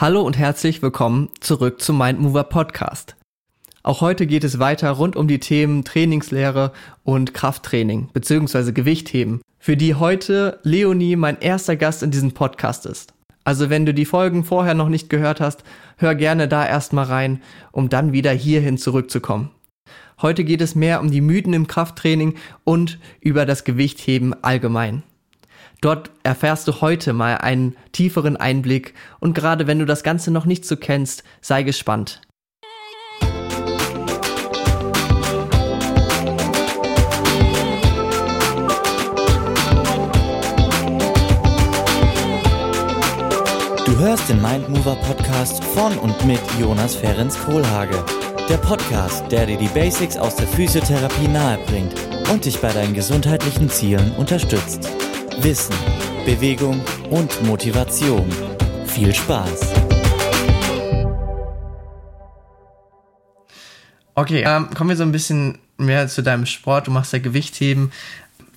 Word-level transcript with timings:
Hallo 0.00 0.22
und 0.22 0.38
herzlich 0.38 0.80
willkommen 0.80 1.28
zurück 1.40 1.82
zum 1.82 1.98
Mindmover 1.98 2.44
Podcast. 2.44 3.16
Auch 3.82 4.00
heute 4.00 4.26
geht 4.26 4.44
es 4.44 4.58
weiter 4.58 4.92
rund 4.92 5.14
um 5.14 5.28
die 5.28 5.40
Themen 5.40 5.84
Trainingslehre 5.84 6.72
und 7.04 7.34
Krafttraining 7.34 8.08
bzw. 8.14 8.72
Gewichtheben, 8.72 9.42
für 9.58 9.76
die 9.76 9.94
heute 9.94 10.58
Leonie 10.62 11.16
mein 11.16 11.38
erster 11.38 11.76
Gast 11.76 12.02
in 12.02 12.10
diesem 12.10 12.32
Podcast 12.32 12.86
ist. 12.86 13.12
Also 13.44 13.68
wenn 13.68 13.84
du 13.84 13.92
die 13.92 14.06
Folgen 14.06 14.42
vorher 14.42 14.72
noch 14.72 14.88
nicht 14.88 15.10
gehört 15.10 15.38
hast, 15.38 15.64
hör 15.98 16.14
gerne 16.14 16.48
da 16.48 16.66
erstmal 16.66 17.04
rein, 17.04 17.42
um 17.70 17.90
dann 17.90 18.14
wieder 18.14 18.32
hierhin 18.32 18.78
zurückzukommen. 18.78 19.50
Heute 20.22 20.44
geht 20.44 20.62
es 20.62 20.74
mehr 20.74 21.02
um 21.02 21.10
die 21.10 21.20
Mythen 21.20 21.52
im 21.52 21.66
Krafttraining 21.66 22.36
und 22.64 22.98
über 23.20 23.44
das 23.44 23.64
Gewichtheben 23.64 24.32
allgemein. 24.42 25.02
Dort 25.80 26.10
erfährst 26.22 26.68
du 26.68 26.82
heute 26.82 27.14
mal 27.14 27.38
einen 27.38 27.74
tieferen 27.92 28.36
Einblick 28.36 28.92
und 29.18 29.34
gerade 29.34 29.66
wenn 29.66 29.78
du 29.78 29.86
das 29.86 30.02
Ganze 30.02 30.30
noch 30.30 30.44
nicht 30.44 30.66
so 30.66 30.76
kennst, 30.76 31.24
sei 31.40 31.62
gespannt. 31.62 32.20
Du 43.86 43.98
hörst 43.98 44.28
den 44.28 44.42
Mindmover 44.42 44.96
Podcast 44.96 45.64
von 45.64 45.96
und 45.98 46.26
mit 46.26 46.40
Jonas 46.60 46.94
Ferens 46.94 47.38
Kohlhage. 47.38 48.04
Der 48.50 48.58
Podcast, 48.58 49.30
der 49.32 49.46
dir 49.46 49.56
die 49.56 49.68
Basics 49.68 50.18
aus 50.18 50.36
der 50.36 50.46
Physiotherapie 50.46 51.28
nahebringt 51.28 51.94
und 52.30 52.44
dich 52.44 52.60
bei 52.60 52.72
deinen 52.72 52.92
gesundheitlichen 52.94 53.70
Zielen 53.70 54.12
unterstützt. 54.16 54.90
Wissen, 55.42 55.74
Bewegung 56.26 56.82
und 57.08 57.42
Motivation. 57.44 58.30
Viel 58.84 59.14
Spaß! 59.14 59.72
Okay, 64.14 64.44
ähm, 64.46 64.68
kommen 64.76 64.90
wir 64.90 64.96
so 64.96 65.02
ein 65.02 65.12
bisschen 65.12 65.58
mehr 65.78 66.08
zu 66.08 66.22
deinem 66.22 66.44
Sport. 66.44 66.88
Du 66.88 66.90
machst 66.90 67.14
ja 67.14 67.20
Gewichtheben. 67.20 67.90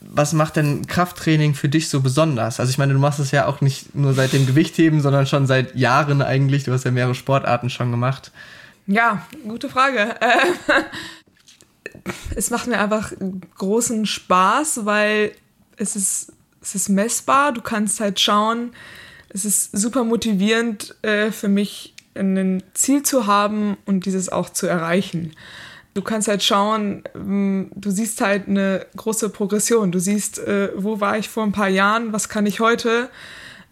Was 0.01 0.33
macht 0.33 0.57
denn 0.57 0.85
Krafttraining 0.85 1.53
für 1.53 1.69
dich 1.69 1.87
so 1.87 2.01
besonders? 2.01 2.59
Also 2.59 2.69
ich 2.69 2.77
meine, 2.77 2.91
du 2.91 2.99
machst 2.99 3.19
es 3.19 3.31
ja 3.31 3.45
auch 3.45 3.61
nicht 3.61 3.95
nur 3.95 4.13
seit 4.13 4.33
dem 4.33 4.45
Gewichtheben, 4.45 4.99
sondern 4.99 5.25
schon 5.25 5.47
seit 5.47 5.75
Jahren 5.77 6.21
eigentlich. 6.21 6.65
Du 6.65 6.73
hast 6.73 6.83
ja 6.83 6.91
mehrere 6.91 7.15
Sportarten 7.15 7.69
schon 7.69 7.91
gemacht. 7.91 8.33
Ja, 8.87 9.25
gute 9.47 9.69
Frage. 9.69 10.15
es 12.35 12.49
macht 12.49 12.67
mir 12.67 12.79
einfach 12.79 13.13
großen 13.55 14.05
Spaß, 14.05 14.81
weil 14.83 15.31
es 15.77 15.95
ist 15.95 16.33
es 16.63 16.75
ist 16.75 16.89
messbar, 16.89 17.51
du 17.51 17.61
kannst 17.61 17.99
halt 17.99 18.19
schauen, 18.19 18.71
es 19.29 19.45
ist 19.45 19.77
super 19.77 20.03
motivierend 20.03 20.95
äh, 21.01 21.31
für 21.31 21.49
mich, 21.49 21.93
ein 22.15 22.61
Ziel 22.73 23.01
zu 23.03 23.25
haben 23.25 23.75
und 23.85 24.05
dieses 24.05 24.29
auch 24.29 24.49
zu 24.49 24.67
erreichen. 24.67 25.33
Du 25.95 26.01
kannst 26.01 26.27
halt 26.27 26.43
schauen, 26.43 27.03
ähm, 27.15 27.71
du 27.75 27.89
siehst 27.89 28.21
halt 28.21 28.47
eine 28.47 28.85
große 28.95 29.29
Progression. 29.29 29.91
Du 29.91 29.99
siehst, 29.99 30.39
äh, 30.39 30.69
wo 30.75 30.99
war 30.99 31.17
ich 31.17 31.29
vor 31.29 31.43
ein 31.43 31.51
paar 31.51 31.69
Jahren, 31.69 32.13
was 32.13 32.29
kann 32.29 32.45
ich 32.45 32.59
heute. 32.59 33.09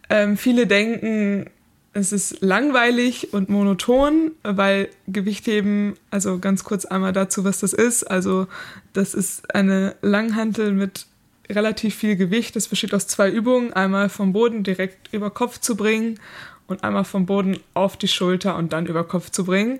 Ähm, 0.09 0.37
viele 0.37 0.65
denken, 0.65 1.45
es 1.93 2.11
ist 2.11 2.41
langweilig 2.41 3.33
und 3.33 3.49
monoton, 3.49 4.31
weil 4.43 4.89
Gewichtheben, 5.07 5.95
also 6.09 6.39
ganz 6.39 6.63
kurz 6.63 6.85
einmal 6.85 7.13
dazu, 7.13 7.43
was 7.43 7.59
das 7.59 7.73
ist. 7.73 8.03
Also 8.03 8.47
das 8.93 9.13
ist 9.13 9.53
eine 9.53 9.95
Langhantel 10.01 10.73
mit 10.73 11.05
relativ 11.51 11.95
viel 11.95 12.15
Gewicht. 12.15 12.55
Das 12.55 12.67
besteht 12.67 12.93
aus 12.93 13.07
zwei 13.07 13.29
Übungen. 13.29 13.73
Einmal 13.73 14.09
vom 14.09 14.33
Boden 14.33 14.63
direkt 14.63 15.13
über 15.13 15.29
Kopf 15.29 15.59
zu 15.59 15.75
bringen 15.75 16.19
und 16.67 16.83
einmal 16.83 17.05
vom 17.05 17.25
Boden 17.25 17.59
auf 17.73 17.97
die 17.97 18.07
Schulter 18.07 18.55
und 18.55 18.73
dann 18.73 18.85
über 18.85 19.03
Kopf 19.03 19.29
zu 19.29 19.45
bringen. 19.45 19.79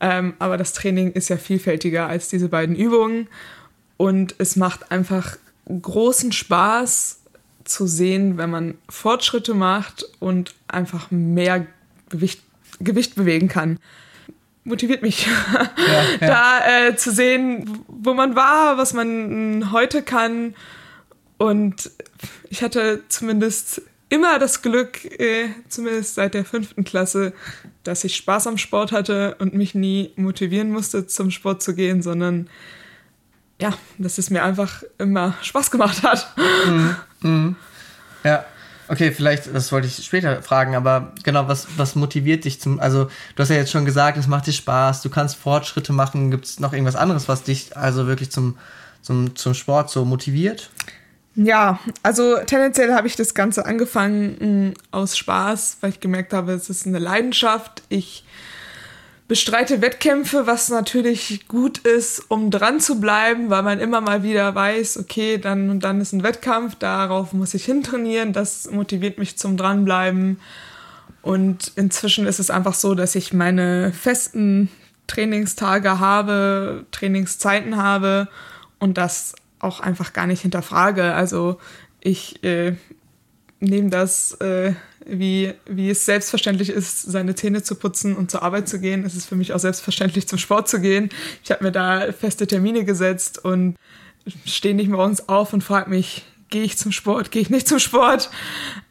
Ähm, 0.00 0.34
aber 0.38 0.56
das 0.56 0.72
Training 0.72 1.12
ist 1.12 1.28
ja 1.28 1.36
vielfältiger 1.36 2.08
als 2.08 2.28
diese 2.28 2.48
beiden 2.48 2.76
Übungen. 2.76 3.28
Und 3.96 4.34
es 4.38 4.56
macht 4.56 4.90
einfach 4.90 5.36
großen 5.66 6.32
Spaß 6.32 7.20
zu 7.64 7.86
sehen, 7.86 8.36
wenn 8.36 8.50
man 8.50 8.74
Fortschritte 8.88 9.54
macht 9.54 10.04
und 10.18 10.54
einfach 10.68 11.10
mehr 11.10 11.66
Gewicht, 12.10 12.42
Gewicht 12.80 13.14
bewegen 13.14 13.48
kann 13.48 13.78
motiviert 14.64 15.02
mich, 15.02 15.26
ja, 15.52 15.66
ja. 16.20 16.26
da 16.26 16.88
äh, 16.88 16.96
zu 16.96 17.12
sehen, 17.12 17.84
wo 17.86 18.14
man 18.14 18.34
war, 18.34 18.78
was 18.78 18.92
man 18.94 19.70
heute 19.72 20.02
kann 20.02 20.54
und 21.38 21.90
ich 22.50 22.62
hatte 22.62 23.02
zumindest 23.08 23.82
immer 24.08 24.38
das 24.38 24.62
Glück, 24.62 25.04
äh, 25.04 25.48
zumindest 25.68 26.14
seit 26.14 26.34
der 26.34 26.44
fünften 26.44 26.84
Klasse, 26.84 27.32
dass 27.82 28.04
ich 28.04 28.16
Spaß 28.16 28.46
am 28.46 28.58
Sport 28.58 28.92
hatte 28.92 29.36
und 29.38 29.54
mich 29.54 29.74
nie 29.74 30.12
motivieren 30.16 30.70
musste, 30.70 31.06
zum 31.06 31.30
Sport 31.30 31.62
zu 31.62 31.74
gehen, 31.74 32.02
sondern 32.02 32.48
ja, 33.60 33.72
dass 33.98 34.18
es 34.18 34.30
mir 34.30 34.42
einfach 34.42 34.82
immer 34.98 35.34
Spaß 35.42 35.70
gemacht 35.70 36.02
hat. 36.02 36.34
Mhm. 36.66 36.96
Mhm. 37.24 37.56
Ja. 38.22 38.44
Okay, 38.86 39.12
vielleicht, 39.12 39.54
das 39.54 39.72
wollte 39.72 39.86
ich 39.86 40.04
später 40.04 40.42
fragen, 40.42 40.74
aber 40.74 41.14
genau, 41.22 41.48
was, 41.48 41.66
was 41.78 41.94
motiviert 41.94 42.44
dich 42.44 42.60
zum, 42.60 42.80
also 42.80 43.06
du 43.34 43.42
hast 43.42 43.48
ja 43.48 43.56
jetzt 43.56 43.70
schon 43.70 43.86
gesagt, 43.86 44.18
es 44.18 44.26
macht 44.26 44.46
dir 44.46 44.52
Spaß, 44.52 45.00
du 45.00 45.08
kannst 45.08 45.36
Fortschritte 45.36 45.94
machen, 45.94 46.30
gibt 46.30 46.44
es 46.44 46.60
noch 46.60 46.74
irgendwas 46.74 46.96
anderes, 46.96 47.26
was 47.26 47.44
dich 47.44 47.74
also 47.78 48.06
wirklich 48.06 48.30
zum, 48.30 48.58
zum, 49.00 49.36
zum 49.36 49.54
Sport 49.54 49.88
so 49.88 50.04
motiviert? 50.04 50.68
Ja, 51.36 51.80
also 52.02 52.36
tendenziell 52.46 52.94
habe 52.94 53.08
ich 53.08 53.16
das 53.16 53.34
Ganze 53.34 53.66
angefangen 53.66 54.36
mh, 54.38 54.46
mm, 54.46 54.74
aus 54.92 55.18
Spaß, 55.18 55.78
weil 55.80 55.90
ich 55.90 56.00
gemerkt 56.00 56.32
habe, 56.32 56.52
es 56.52 56.70
ist 56.70 56.86
eine 56.86 57.00
Leidenschaft. 57.00 57.82
Ich 57.88 58.24
bestreite 59.26 59.80
Wettkämpfe, 59.80 60.46
was 60.46 60.68
natürlich 60.68 61.48
gut 61.48 61.78
ist, 61.78 62.22
um 62.28 62.50
dran 62.50 62.78
zu 62.78 63.00
bleiben, 63.00 63.50
weil 63.50 63.62
man 63.62 63.80
immer 63.80 64.00
mal 64.00 64.22
wieder 64.22 64.54
weiß, 64.54 64.98
okay, 64.98 65.38
dann 65.38 65.70
und 65.70 65.82
dann 65.82 66.00
ist 66.00 66.12
ein 66.12 66.22
Wettkampf, 66.22 66.76
darauf 66.76 67.32
muss 67.32 67.54
ich 67.54 67.64
hintrainieren, 67.64 68.32
das 68.32 68.70
motiviert 68.70 69.18
mich 69.18 69.36
zum 69.36 69.56
Dranbleiben. 69.56 70.38
Und 71.22 71.72
inzwischen 71.74 72.26
ist 72.26 72.38
es 72.38 72.50
einfach 72.50 72.74
so, 72.74 72.94
dass 72.94 73.14
ich 73.14 73.32
meine 73.32 73.92
festen 73.92 74.70
Trainingstage 75.06 75.98
habe, 75.98 76.84
Trainingszeiten 76.90 77.76
habe 77.76 78.28
und 78.78 78.98
das 78.98 79.34
auch 79.64 79.80
einfach 79.80 80.12
gar 80.12 80.26
nicht 80.26 80.42
hinterfrage. 80.42 81.14
Also 81.14 81.58
ich 82.00 82.42
äh, 82.44 82.74
nehme 83.60 83.90
das, 83.90 84.32
äh, 84.40 84.74
wie, 85.06 85.54
wie 85.66 85.90
es 85.90 86.04
selbstverständlich 86.04 86.70
ist, 86.70 87.02
seine 87.02 87.34
Zähne 87.34 87.62
zu 87.62 87.74
putzen 87.74 88.16
und 88.16 88.30
zur 88.30 88.42
Arbeit 88.42 88.68
zu 88.68 88.80
gehen. 88.80 89.04
Es 89.04 89.14
ist 89.14 89.26
für 89.26 89.36
mich 89.36 89.52
auch 89.52 89.58
selbstverständlich, 89.58 90.28
zum 90.28 90.38
Sport 90.38 90.68
zu 90.68 90.80
gehen. 90.80 91.10
Ich 91.42 91.50
habe 91.50 91.64
mir 91.64 91.72
da 91.72 92.12
feste 92.12 92.46
Termine 92.46 92.84
gesetzt 92.84 93.44
und 93.44 93.76
stehe 94.46 94.74
nicht 94.74 94.88
morgens 94.88 95.28
auf 95.28 95.52
und 95.52 95.62
frage 95.62 95.90
mich, 95.90 96.24
gehe 96.50 96.62
ich 96.62 96.78
zum 96.78 96.92
Sport, 96.92 97.30
gehe 97.30 97.42
ich 97.42 97.50
nicht 97.50 97.68
zum 97.68 97.78
Sport? 97.78 98.30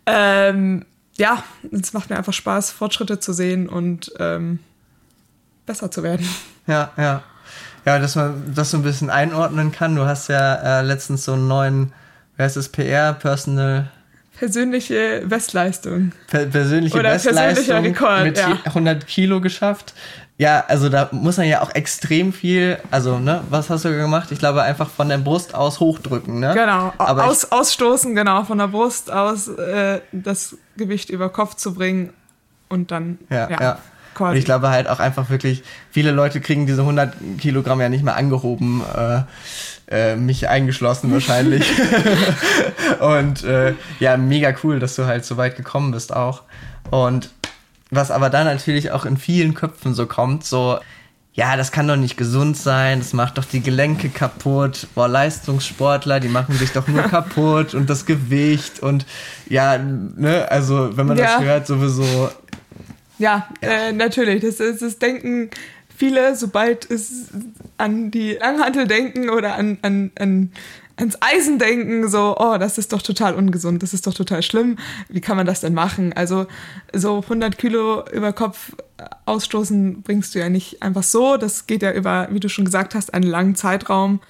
Ähm, 0.06 0.86
ja, 1.16 1.44
es 1.72 1.94
macht 1.94 2.10
mir 2.10 2.18
einfach 2.18 2.34
Spaß, 2.34 2.72
Fortschritte 2.72 3.20
zu 3.20 3.34
sehen 3.34 3.70
und 3.70 4.12
ähm, 4.20 4.60
besser 5.66 5.92
zu 5.92 6.04
werden. 6.04 6.28
Ja, 6.68 6.92
ja. 6.98 7.24
Ja, 7.86 8.00
dass 8.00 8.16
man 8.16 8.54
das 8.56 8.72
so 8.72 8.78
ein 8.78 8.84
bisschen 8.84 9.10
einordnen 9.10 9.72
kann. 9.72 9.96
Du 9.96 10.06
hast 10.06 10.30
ja 10.30 10.80
äh, 10.80 10.82
letztens 10.82 11.26
so 11.26 11.34
einen 11.34 11.48
neuen, 11.48 11.94
wer 12.38 12.46
ist 12.46 12.56
das, 12.56 12.70
PR, 12.70 13.14
Personal 13.14 13.90
persönliche 14.38 15.24
Bestleistung. 15.26 16.12
Per 16.28 16.46
persönliche 16.48 16.98
Oder 16.98 17.14
Bestleistung 17.14 17.66
persönlicher 17.66 17.84
Rekord, 17.84 18.24
mit 18.24 18.38
ja. 18.38 18.58
100 18.66 19.08
Kilo 19.08 19.42
geschafft. 19.42 19.94
Ja, 20.38 20.66
also 20.68 20.90
da 20.90 21.10
muss 21.12 21.38
man 21.38 21.48
ja 21.48 21.62
auch 21.62 21.74
extrem 21.76 22.34
viel, 22.34 22.78
also 22.90 23.20
ne, 23.20 23.42
was 23.50 23.70
hast 23.70 23.86
du 23.86 23.96
gemacht? 23.96 24.32
Ich 24.32 24.40
glaube 24.40 24.64
einfach 24.64 24.90
von 24.90 25.08
der 25.08 25.20
Brust 25.20 25.54
aus 25.54 25.80
hochdrücken, 25.80 26.40
ne? 26.40 26.54
Genau, 26.56 26.92
Aber 26.98 27.26
aus, 27.26 27.52
ausstoßen, 27.52 28.16
genau, 28.16 28.44
von 28.44 28.58
der 28.58 28.68
Brust 28.68 29.12
aus 29.12 29.48
äh, 29.48 30.02
das 30.12 30.58
Gewicht 30.76 31.12
über 31.12 31.30
Kopf 31.30 31.56
zu 31.56 31.76
bringen 31.76 32.12
und 32.68 32.90
dann 32.90 33.20
ja, 33.30 33.50
ja. 33.50 33.62
ja. 33.62 33.78
Quasi. 34.14 34.32
Und 34.32 34.38
ich 34.38 34.46
glaube 34.46 34.70
halt 34.70 34.88
auch 34.88 35.00
einfach 35.00 35.30
wirklich, 35.30 35.64
viele 35.92 36.12
Leute 36.12 36.42
kriegen 36.42 36.66
diese 36.66 36.82
100 36.82 37.16
Kilogramm 37.40 37.82
ja 37.82 37.90
nicht 37.90 38.04
mehr 38.04 38.16
angehoben, 38.16 38.82
äh, 38.96 39.22
äh, 39.90 40.16
mich 40.16 40.50
eingeschlossen 40.50 41.12
wahrscheinlich. 41.12 41.66
und 43.00 43.44
äh, 43.44 43.74
ja, 44.00 44.18
mega 44.18 44.54
cool, 44.64 44.80
dass 44.80 44.96
du 44.96 45.06
halt 45.06 45.26
so 45.26 45.38
weit 45.38 45.56
gekommen 45.56 45.92
bist 45.92 46.16
auch. 46.16 46.44
Und 46.90 47.30
was 47.90 48.12
aber 48.12 48.30
dann 48.30 48.46
natürlich 48.46 48.92
auch 48.92 49.06
in 49.06 49.18
vielen 49.18 49.54
Köpfen 49.54 49.94
so 49.94 50.08
kommt, 50.08 50.46
so, 50.46 50.80
ja, 51.34 51.56
das 51.58 51.72
kann 51.72 51.88
doch 51.88 51.96
nicht 51.96 52.18
gesund 52.18 52.58
sein, 52.58 53.00
das 53.00 53.14
macht 53.14 53.38
doch 53.38 53.46
die 53.46 53.62
Gelenke 53.62 54.10
kaputt. 54.10 54.88
Boah, 54.96 55.08
Leistungssportler, 55.08 56.20
die 56.20 56.28
machen 56.28 56.56
sich 56.56 56.72
doch 56.72 56.88
nur 56.88 57.04
kaputt 57.10 57.74
und 57.74 57.90
das 57.90 58.06
Gewicht 58.06 58.80
und 58.82 59.06
ja, 59.48 59.78
ne, 59.78 60.48
also 60.50 60.96
wenn 60.98 61.08
man 61.08 61.18
ja. 61.18 61.26
das 61.26 61.42
hört, 61.42 61.68
sowieso 61.68 62.30
ja, 63.18 63.48
ja. 63.62 63.70
Äh, 63.70 63.92
natürlich. 63.94 64.42
Das, 64.42 64.60
ist, 64.60 64.82
das 64.82 65.00
denken 65.00 65.50
viele, 65.96 66.36
sobald 66.36 66.90
es 66.90 67.30
an 67.78 68.12
die 68.12 68.34
Langhantel 68.34 68.88
denken 68.88 69.30
oder 69.30 69.56
an, 69.56 69.78
an, 69.82 70.12
an, 70.18 70.52
ans 70.96 71.18
Eisen 71.22 71.60
denken, 71.60 72.08
so, 72.08 72.36
oh, 72.38 72.58
das 72.58 72.78
ist 72.78 72.94
doch 72.94 73.02
total 73.02 73.36
ungesund, 73.36 73.82
das 73.84 73.94
ist 73.94 74.06
doch 74.06 74.14
total 74.14 74.44
schlimm. 74.44 74.78
Wie 75.10 75.22
kann 75.22 75.38
man 75.38 75.46
das 75.46 75.62
denn 75.62 75.74
machen? 75.74 76.14
Also 76.14 76.46
so 76.94 77.22
100 77.22 77.58
Kilo 77.58 78.04
über 78.12 78.34
Kopf 78.34 78.76
ausstoßen 79.26 80.02
bringst 80.04 80.36
du 80.36 80.40
ja 80.40 80.50
nicht 80.50 80.82
einfach 80.82 81.04
so. 81.04 81.38
Das 81.38 81.68
geht 81.68 81.82
ja 81.82 81.92
über, 81.92 82.28
wie 82.32 82.40
du 82.40 82.50
schon 82.50 82.66
gesagt 82.66 82.96
hast, 82.96 83.14
einen 83.14 83.28
langen 83.28 83.56
Zeitraum. 83.56 84.22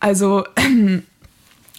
Also 0.00 0.44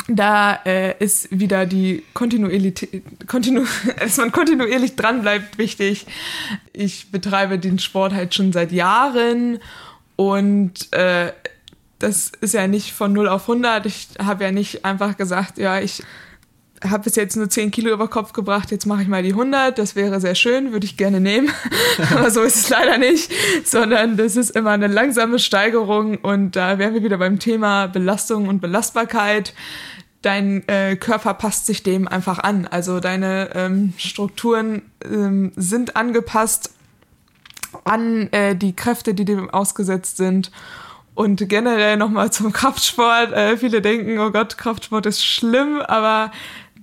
da 0.07 0.60
äh, 0.66 0.98
ist 1.04 1.38
wieder 1.38 1.66
die 1.66 2.04
Kontinuität, 2.13 3.04
kontinu 3.28 3.66
dass 4.00 4.18
man 4.18 4.31
kontinuierlich 4.31 4.96
dran 4.96 5.22
bleibt, 5.22 5.57
wichtig. 5.57 6.06
Ich 6.74 7.12
betreibe 7.12 7.57
den 7.57 7.80
Sport 7.80 8.13
halt 8.13 8.36
schon 8.36 8.54
seit 8.54 8.72
Jahren 8.72 9.60
und 10.16 10.94
äh, 10.94 11.31
das 12.00 12.31
ist 12.42 12.54
ja 12.54 12.68
nicht 12.68 12.94
von 12.94 13.13
0 13.13 13.28
auf 13.30 13.44
100. 13.50 13.86
Ich 13.86 14.10
habe 14.19 14.44
ja 14.44 14.52
nicht 14.52 14.86
einfach 14.86 15.18
gesagt, 15.18 15.57
ja, 15.57 15.80
ich 15.80 16.04
habe 16.90 17.04
bis 17.04 17.16
jetzt 17.16 17.36
nur 17.36 17.50
10 17.50 17.72
Kilo 17.72 17.92
über 17.92 18.08
Kopf 18.08 18.34
gebracht, 18.34 18.72
jetzt 18.72 18.86
mache 18.86 19.02
ich 19.02 19.08
mal 19.08 19.24
die 19.24 19.32
100. 19.32 19.78
Das 19.78 19.96
wäre 19.96 20.20
sehr 20.20 20.36
schön, 20.36 20.72
würde 20.72 20.86
ich 20.86 20.98
gerne 20.98 21.20
nehmen. 21.20 21.52
Aber 22.12 22.32
so 22.32 22.42
ist 22.42 22.56
es 22.56 22.70
leider 22.70 22.98
nicht, 22.98 23.32
sondern 23.66 24.18
das 24.18 24.36
ist 24.36 24.52
immer 24.52 24.72
eine 24.72 24.88
langsame 24.88 25.40
Steigerung. 25.40 26.18
Und 26.18 26.56
da 26.56 26.78
wären 26.80 26.94
wir 26.94 27.04
wieder 27.04 27.18
beim 27.18 27.40
Thema 27.40 27.88
Belastung 27.88 28.48
und 28.48 28.62
Belastbarkeit. 28.62 29.54
Dein 30.22 30.68
äh, 30.68 30.96
Körper 30.96 31.36
passt 31.36 31.68
sich 31.68 31.84
dem 31.84 32.08
einfach 32.08 32.40
an. 32.40 32.68
Also 32.68 33.00
deine 33.00 33.52
ähm, 33.54 33.94
Strukturen 33.98 34.81
ähm, 35.04 35.52
sind 35.56 35.96
angepasst 35.96 36.72
an 37.84 38.31
äh, 38.31 38.56
die 38.56 38.76
Kräfte, 38.76 39.14
die 39.14 39.26
dem 39.26 39.50
ausgesetzt 39.50 40.18
sind. 40.18 40.52
Und 41.14 41.48
generell 41.48 41.96
nochmal 41.96 42.31
zum 42.31 42.52
Kraftsport. 42.52 43.31
Äh, 43.31 43.58
viele 43.58 43.81
denken, 43.81 44.20
oh 44.20 44.31
Gott, 44.31 44.58
Kraftsport 44.58 45.06
ist 45.06 45.24
schlimm, 45.26 45.81
aber 45.81 46.31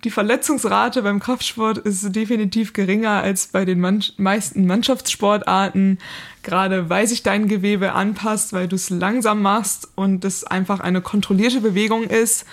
die 0.04 0.10
Verletzungsrate 0.10 1.02
beim 1.02 1.20
Kraftsport 1.20 1.78
ist 1.78 2.14
definitiv 2.14 2.72
geringer 2.72 3.22
als 3.22 3.46
bei 3.46 3.64
den 3.64 3.78
Mann 3.78 4.02
meisten 4.16 4.66
Mannschaftssportarten, 4.66 5.98
gerade 6.42 6.90
weil 6.90 7.06
sich 7.06 7.22
dein 7.22 7.46
Gewebe 7.46 7.92
anpasst, 7.92 8.52
weil 8.52 8.66
du 8.66 8.76
es 8.76 8.90
langsam 8.90 9.42
machst 9.42 9.88
und 9.94 10.24
es 10.24 10.42
einfach 10.44 10.80
eine 10.80 11.02
kontrollierte 11.02 11.60
Bewegung 11.60 12.04
ist. 12.04 12.46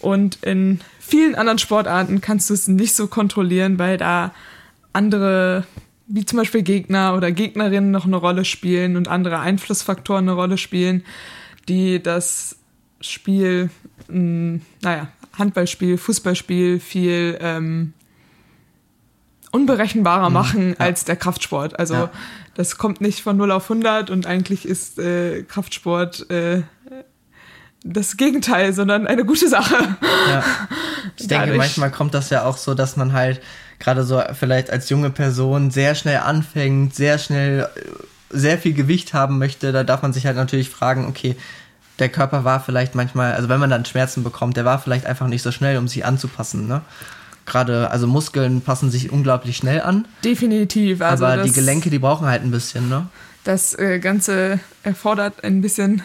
Und 0.00 0.42
in 0.42 0.80
vielen 1.00 1.34
anderen 1.34 1.58
Sportarten 1.58 2.20
kannst 2.20 2.50
du 2.50 2.54
es 2.54 2.68
nicht 2.68 2.94
so 2.94 3.06
kontrollieren, 3.06 3.78
weil 3.78 3.96
da 3.96 4.34
andere 4.92 5.64
wie 6.08 6.26
zum 6.26 6.38
Beispiel 6.38 6.62
Gegner 6.62 7.14
oder 7.16 7.32
Gegnerinnen 7.32 7.90
noch 7.90 8.04
eine 8.04 8.16
Rolle 8.16 8.44
spielen 8.44 8.96
und 8.96 9.08
andere 9.08 9.38
Einflussfaktoren 9.38 10.28
eine 10.28 10.36
Rolle 10.36 10.58
spielen, 10.58 11.04
die 11.68 12.02
das 12.02 12.56
Spiel, 13.00 13.70
mh, 14.08 14.14
hm, 14.14 14.62
naja, 14.82 15.08
Handballspiel, 15.38 15.98
Fußballspiel 15.98 16.80
viel 16.80 17.38
ähm, 17.40 17.94
unberechenbarer 19.50 20.28
mhm, 20.28 20.34
machen 20.34 20.68
ja. 20.70 20.76
als 20.78 21.04
der 21.04 21.16
Kraftsport. 21.16 21.78
Also 21.78 21.94
ja. 21.94 22.10
das 22.54 22.78
kommt 22.78 23.00
nicht 23.00 23.22
von 23.22 23.36
0 23.36 23.52
auf 23.52 23.70
100 23.70 24.10
und 24.10 24.26
eigentlich 24.26 24.66
ist 24.66 24.98
äh, 24.98 25.42
Kraftsport 25.42 26.28
äh, 26.30 26.62
das 27.84 28.16
Gegenteil, 28.16 28.72
sondern 28.72 29.06
eine 29.06 29.24
gute 29.24 29.48
Sache. 29.48 29.96
Ja. 30.28 30.44
Ich 31.18 31.26
denke, 31.26 31.54
manchmal 31.54 31.90
kommt 31.90 32.14
das 32.14 32.30
ja 32.30 32.44
auch 32.44 32.56
so, 32.56 32.74
dass 32.74 32.96
man 32.96 33.12
halt 33.12 33.42
gerade 33.80 34.04
so 34.04 34.22
vielleicht 34.38 34.70
als 34.70 34.88
junge 34.88 35.10
Person 35.10 35.70
sehr 35.70 35.94
schnell 35.96 36.18
anfängt, 36.18 36.94
sehr 36.94 37.18
schnell 37.18 37.68
äh, 37.74 37.80
sehr 38.30 38.56
viel 38.56 38.72
Gewicht 38.72 39.12
haben 39.12 39.38
möchte. 39.38 39.72
Da 39.72 39.84
darf 39.84 40.02
man 40.02 40.12
sich 40.12 40.26
halt 40.26 40.36
natürlich 40.36 40.70
fragen, 40.70 41.06
okay, 41.06 41.36
der 42.02 42.08
Körper 42.08 42.42
war 42.42 42.58
vielleicht 42.58 42.96
manchmal, 42.96 43.34
also 43.34 43.48
wenn 43.48 43.60
man 43.60 43.70
dann 43.70 43.84
Schmerzen 43.84 44.24
bekommt, 44.24 44.56
der 44.56 44.64
war 44.64 44.80
vielleicht 44.80 45.06
einfach 45.06 45.28
nicht 45.28 45.42
so 45.42 45.52
schnell, 45.52 45.78
um 45.78 45.86
sich 45.86 46.04
anzupassen, 46.04 46.66
ne? 46.66 46.82
Gerade, 47.46 47.90
also 47.90 48.08
Muskeln 48.08 48.60
passen 48.60 48.90
sich 48.90 49.12
unglaublich 49.12 49.56
schnell 49.56 49.80
an. 49.80 50.06
Definitiv. 50.24 51.00
Also 51.00 51.26
aber 51.26 51.44
die 51.44 51.52
Gelenke, 51.52 51.90
die 51.90 52.00
brauchen 52.00 52.26
halt 52.26 52.42
ein 52.42 52.50
bisschen, 52.50 52.88
ne? 52.88 53.06
Das 53.44 53.78
äh, 53.78 54.00
Ganze 54.00 54.58
erfordert 54.82 55.44
ein 55.44 55.60
bisschen 55.60 56.02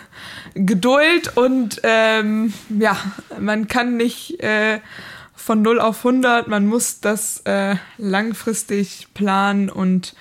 Geduld 0.54 1.36
und 1.36 1.82
ähm, 1.82 2.54
ja, 2.78 2.96
man 3.40 3.68
kann 3.68 3.98
nicht 3.98 4.40
äh, 4.44 4.80
von 5.34 5.64
0 5.64 5.80
auf 5.80 6.06
100, 6.06 6.48
man 6.48 6.68
muss 6.68 7.00
das 7.00 7.42
äh, 7.46 7.76
langfristig 7.98 9.08
planen 9.16 9.70
und 9.70 10.14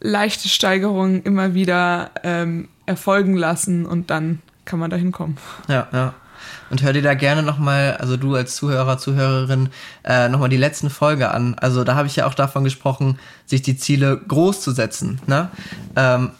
leichte 0.00 0.48
Steigerungen 0.48 1.22
immer 1.22 1.52
wieder 1.52 2.10
ähm, 2.22 2.68
erfolgen 2.86 3.36
lassen 3.36 3.84
und 3.84 4.08
dann 4.08 4.40
kann 4.64 4.78
man 4.78 4.90
da 4.90 4.96
hinkommen. 4.96 5.36
Ja, 5.68 5.88
ja. 5.92 6.14
Und 6.70 6.82
hör 6.82 6.92
dir 6.92 7.02
da 7.02 7.14
gerne 7.14 7.42
nochmal, 7.42 7.96
also 7.98 8.16
du 8.16 8.34
als 8.34 8.56
Zuhörer, 8.56 8.98
Zuhörerin, 8.98 9.68
äh, 10.04 10.28
nochmal 10.28 10.48
die 10.48 10.56
letzten 10.56 10.90
Folge 10.90 11.30
an. 11.30 11.54
Also 11.54 11.84
da 11.84 11.94
habe 11.94 12.06
ich 12.06 12.16
ja 12.16 12.26
auch 12.26 12.34
davon 12.34 12.64
gesprochen, 12.64 13.18
sich 13.46 13.62
die 13.62 13.76
Ziele 13.76 14.20
groß 14.28 14.60
zu 14.60 14.72
setzen. 14.72 15.20
Ne? 15.26 15.48
Ähm, 15.96 16.30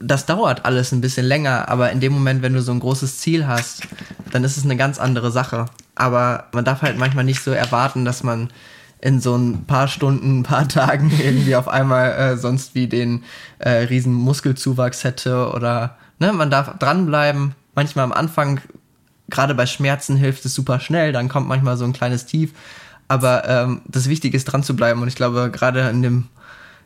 das 0.00 0.26
dauert 0.26 0.64
alles 0.64 0.92
ein 0.92 1.00
bisschen 1.00 1.26
länger, 1.26 1.68
aber 1.68 1.90
in 1.90 2.00
dem 2.00 2.12
Moment, 2.12 2.42
wenn 2.42 2.52
du 2.52 2.62
so 2.62 2.72
ein 2.72 2.80
großes 2.80 3.18
Ziel 3.18 3.46
hast, 3.46 3.82
dann 4.32 4.44
ist 4.44 4.56
es 4.56 4.64
eine 4.64 4.76
ganz 4.76 4.98
andere 4.98 5.30
Sache. 5.30 5.66
Aber 5.94 6.44
man 6.52 6.64
darf 6.64 6.82
halt 6.82 6.98
manchmal 6.98 7.24
nicht 7.24 7.42
so 7.42 7.50
erwarten, 7.50 8.04
dass 8.04 8.22
man 8.22 8.50
in 9.00 9.20
so 9.20 9.36
ein 9.36 9.64
paar 9.64 9.88
Stunden, 9.88 10.40
ein 10.40 10.42
paar 10.42 10.68
Tagen 10.68 11.10
irgendwie 11.18 11.56
auf 11.56 11.68
einmal 11.68 12.12
äh, 12.12 12.36
sonst 12.36 12.74
wie 12.74 12.86
den 12.86 13.24
äh, 13.58 13.70
riesen 13.70 14.12
Muskelzuwachs 14.12 15.04
hätte 15.04 15.50
oder 15.50 15.96
ne, 16.18 16.32
man 16.32 16.50
darf 16.50 16.78
dranbleiben. 16.78 17.54
Manchmal 17.74 18.04
am 18.04 18.12
Anfang, 18.12 18.60
gerade 19.28 19.54
bei 19.54 19.66
Schmerzen 19.66 20.16
hilft 20.16 20.44
es 20.44 20.54
super 20.54 20.80
schnell, 20.80 21.12
dann 21.12 21.28
kommt 21.28 21.48
manchmal 21.48 21.76
so 21.76 21.84
ein 21.84 21.92
kleines 21.92 22.26
Tief. 22.26 22.52
Aber 23.08 23.48
ähm, 23.48 23.82
das 23.86 24.08
Wichtige 24.08 24.36
ist 24.36 24.44
dran 24.44 24.62
zu 24.62 24.76
bleiben 24.76 25.00
und 25.00 25.08
ich 25.08 25.14
glaube, 25.14 25.50
gerade 25.50 25.88
in 25.88 26.02
dem 26.02 26.28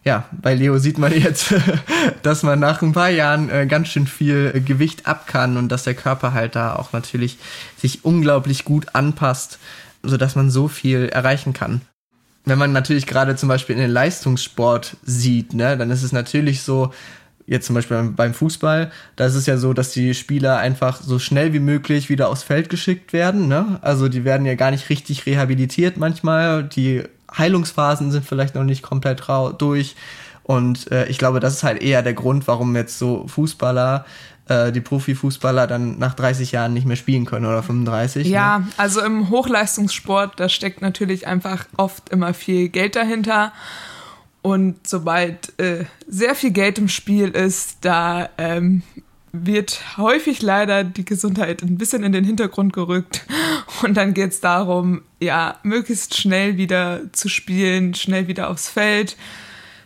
ja, 0.05 0.25
bei 0.32 0.55
Leo 0.55 0.79
sieht 0.79 0.99
man 0.99 1.12
jetzt, 1.12 1.55
dass 2.23 2.43
man 2.43 2.58
nach 2.58 2.82
ein 2.82 2.93
paar 2.93 3.11
Jahren 3.11 3.50
äh, 3.50 3.67
ganz 3.67 3.88
schön 3.88 4.06
viel 4.06 4.50
äh, 4.55 4.61
Gewicht 4.61 5.06
ab 5.06 5.26
kann 5.26 5.56
und 5.56 5.69
dass 5.69 5.84
der 5.84 5.94
Körper 5.94 6.32
halt 6.32 6.56
da 6.56 6.75
auch 6.75 6.93
natürlich 6.93 7.38
sich 7.76 8.05
unglaublich 8.05 8.64
gut 8.64 8.94
anpasst, 8.94 9.58
sodass 10.02 10.34
man 10.34 10.50
so 10.50 10.67
viel 10.69 11.08
erreichen 11.08 11.52
kann. 11.52 11.82
Wenn 12.44 12.58
man 12.58 12.73
natürlich 12.73 13.06
gerade 13.06 13.37
zum 13.37 13.49
Beispiel 13.49 13.76
in 13.76 13.82
den 13.82 13.93
Leistungssport 13.93 14.96
sieht, 15.05 15.55
ne, 15.55 15.76
dann 15.76 15.93
ist 15.93 16.02
es 16.02 16.11
natürlich 16.11 16.62
so, 16.62 16.93
jetzt 17.52 17.66
zum 17.66 17.75
Beispiel 17.75 18.02
beim 18.16 18.34
Fußball, 18.34 18.90
da 19.16 19.26
ist 19.26 19.34
es 19.34 19.46
ja 19.46 19.56
so, 19.56 19.72
dass 19.72 19.93
die 19.93 20.14
Spieler 20.14 20.58
einfach 20.58 21.00
so 21.00 21.19
schnell 21.19 21.52
wie 21.52 21.60
möglich 21.60 22.08
wieder 22.08 22.31
aufs 22.31 22.43
Feld 22.43 22.69
geschickt 22.69 23.12
werden. 23.12 23.46
Ne? 23.46 23.78
Also 23.82 24.08
die 24.08 24.25
werden 24.25 24.46
ja 24.46 24.54
gar 24.54 24.70
nicht 24.70 24.88
richtig 24.88 25.26
rehabilitiert 25.26 25.99
manchmal. 25.99 26.64
Die 26.64 27.04
Heilungsphasen 27.37 28.10
sind 28.10 28.25
vielleicht 28.25 28.54
noch 28.54 28.64
nicht 28.64 28.82
komplett 28.82 29.22
durch. 29.58 29.94
Und 30.43 30.90
äh, 30.90 31.06
ich 31.06 31.19
glaube, 31.19 31.38
das 31.38 31.54
ist 31.54 31.62
halt 31.62 31.81
eher 31.81 32.02
der 32.02 32.14
Grund, 32.14 32.48
warum 32.48 32.74
jetzt 32.74 32.98
so 32.98 33.29
Fußballer, 33.29 34.05
äh, 34.48 34.72
die 34.72 34.81
Profifußballer 34.81 35.67
dann 35.67 35.98
nach 35.98 36.15
30 36.15 36.53
Jahren 36.53 36.72
nicht 36.72 36.86
mehr 36.86 36.96
spielen 36.96 37.27
können 37.27 37.46
oder 37.46 37.62
35. 37.62 38.27
Ja, 38.27 38.58
ne? 38.58 38.67
also 38.77 39.03
im 39.03 39.31
Hochleistungssport, 39.31 40.41
da 40.41 40.48
steckt 40.48 40.82
natürlich 40.82 41.27
einfach 41.27 41.67
oft 41.77 42.08
immer 42.08 42.34
viel 42.34 42.70
Geld 42.70 42.96
dahinter. 42.96 43.53
Und 44.43 44.87
sobald 44.87 45.58
äh, 45.61 45.84
sehr 46.08 46.34
viel 46.34 46.51
Geld 46.51 46.79
im 46.79 46.89
Spiel 46.89 47.29
ist, 47.29 47.79
da 47.82 48.29
ähm, 48.39 48.82
wird 49.32 49.96
häufig 49.96 50.43
leider 50.43 50.84
die 50.84 51.05
Gesundheit 51.05 51.63
ein 51.63 51.79
bisschen 51.79 52.03
in 52.03 52.13
den 52.13 52.25
Hintergrund 52.25 52.72
gerückt. 52.72 53.25
Und 53.82 53.96
dann 53.96 54.15
geht 54.15 54.32
es 54.32 54.41
darum, 54.41 55.03
ja, 55.20 55.58
möglichst 55.63 56.17
schnell 56.17 56.56
wieder 56.56 57.01
zu 57.13 57.29
spielen, 57.29 57.94
schnell 57.94 58.29
wieder 58.29 58.51
aufs 58.51 58.69
Feld, 58.69 59.17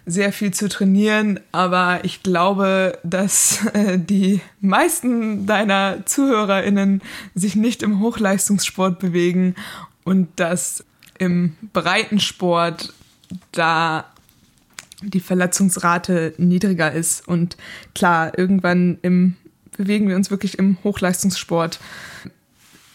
sehr 0.05 0.33
viel 0.33 0.53
zu 0.53 0.69
trainieren. 0.69 1.39
Aber 1.53 2.01
ich 2.05 2.23
glaube, 2.23 2.99
dass 3.05 3.65
äh, 3.75 3.99
die 3.99 4.41
meisten 4.61 5.47
deiner 5.47 6.07
ZuhörerInnen 6.07 7.03
sich 7.35 7.57
nicht 7.57 7.83
im 7.83 8.01
Hochleistungssport 8.01 8.99
bewegen 8.99 9.55
und 10.03 10.29
dass 10.37 10.85
im 11.19 11.57
Breitensport 11.73 12.93
da 13.53 14.07
die 15.03 15.21
Verletzungsrate 15.21 16.35
niedriger 16.39 16.93
ist. 16.93 17.27
Und 17.27 17.57
klar, 17.95 18.37
irgendwann 18.37 18.99
im, 19.03 19.37
bewegen 19.77 20.09
wir 20.09 20.17
uns 20.17 20.31
wirklich 20.31 20.59
im 20.59 20.79
Hochleistungssport. 20.85 21.79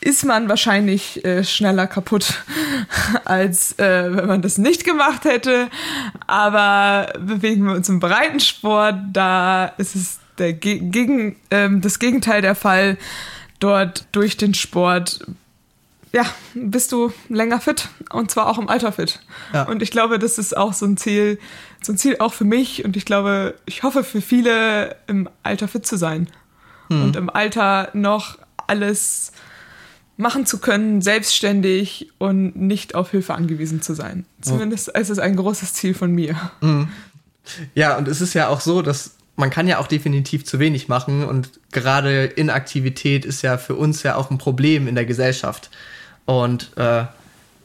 Ist 0.03 0.25
man 0.25 0.49
wahrscheinlich 0.49 1.23
äh, 1.23 1.43
schneller 1.43 1.85
kaputt, 1.85 2.43
als 3.25 3.77
äh, 3.77 4.15
wenn 4.15 4.27
man 4.27 4.41
das 4.41 4.57
nicht 4.57 4.83
gemacht 4.83 5.25
hätte. 5.25 5.69
Aber 6.25 7.13
bewegen 7.19 7.65
wir 7.65 7.75
uns 7.75 7.87
im 7.87 7.99
Breitensport, 7.99 8.95
da 9.13 9.65
ist 9.77 9.95
es 9.95 10.19
der 10.39 10.53
Gegen, 10.53 11.35
ähm, 11.51 11.81
das 11.81 11.99
Gegenteil 11.99 12.41
der 12.41 12.55
Fall. 12.55 12.97
Dort 13.59 14.07
durch 14.11 14.37
den 14.37 14.55
Sport 14.55 15.19
ja, 16.13 16.25
bist 16.53 16.91
du 16.91 17.13
länger 17.29 17.61
fit 17.61 17.89
und 18.11 18.31
zwar 18.31 18.47
auch 18.47 18.57
im 18.57 18.67
Alter 18.67 18.91
fit. 18.91 19.19
Ja. 19.53 19.63
Und 19.63 19.81
ich 19.81 19.91
glaube, 19.91 20.19
das 20.19 20.37
ist 20.37 20.55
auch 20.55 20.73
so 20.73 20.85
ein 20.85 20.97
Ziel, 20.97 21.39
so 21.81 21.93
ein 21.93 21.97
Ziel 21.97 22.17
auch 22.19 22.33
für 22.33 22.43
mich 22.43 22.83
und 22.83 22.97
ich 22.97 23.05
glaube, 23.05 23.55
ich 23.65 23.83
hoffe 23.83 24.03
für 24.03 24.21
viele 24.21 24.97
im 25.07 25.29
Alter 25.43 25.67
fit 25.67 25.85
zu 25.85 25.97
sein 25.97 26.27
hm. 26.89 27.03
und 27.03 27.15
im 27.15 27.29
Alter 27.29 27.89
noch 27.93 28.37
alles 28.67 29.31
machen 30.17 30.45
zu 30.45 30.59
können, 30.59 31.01
selbstständig 31.01 32.09
und 32.17 32.55
nicht 32.55 32.93
auf 32.93 33.11
Hilfe 33.11 33.33
angewiesen 33.33 33.81
zu 33.81 33.93
sein. 33.93 34.25
Zumindest 34.41 34.89
ist 34.89 35.09
es 35.09 35.19
ein 35.19 35.35
großes 35.35 35.73
Ziel 35.73 35.93
von 35.93 36.11
mir. 36.11 36.35
Mhm. 36.61 36.89
Ja, 37.73 37.97
und 37.97 38.07
es 38.07 38.21
ist 38.21 38.35
ja 38.35 38.49
auch 38.49 38.61
so, 38.61 38.81
dass 38.81 39.15
man 39.35 39.49
kann 39.49 39.67
ja 39.67 39.79
auch 39.79 39.87
definitiv 39.87 40.45
zu 40.45 40.59
wenig 40.59 40.87
machen 40.87 41.25
und 41.25 41.49
gerade 41.71 42.25
Inaktivität 42.25 43.25
ist 43.25 43.41
ja 43.41 43.57
für 43.57 43.75
uns 43.75 44.03
ja 44.03 44.15
auch 44.15 44.29
ein 44.29 44.37
Problem 44.37 44.87
in 44.87 44.93
der 44.93 45.05
Gesellschaft. 45.05 45.71
Und 46.25 46.71
äh, 46.77 47.05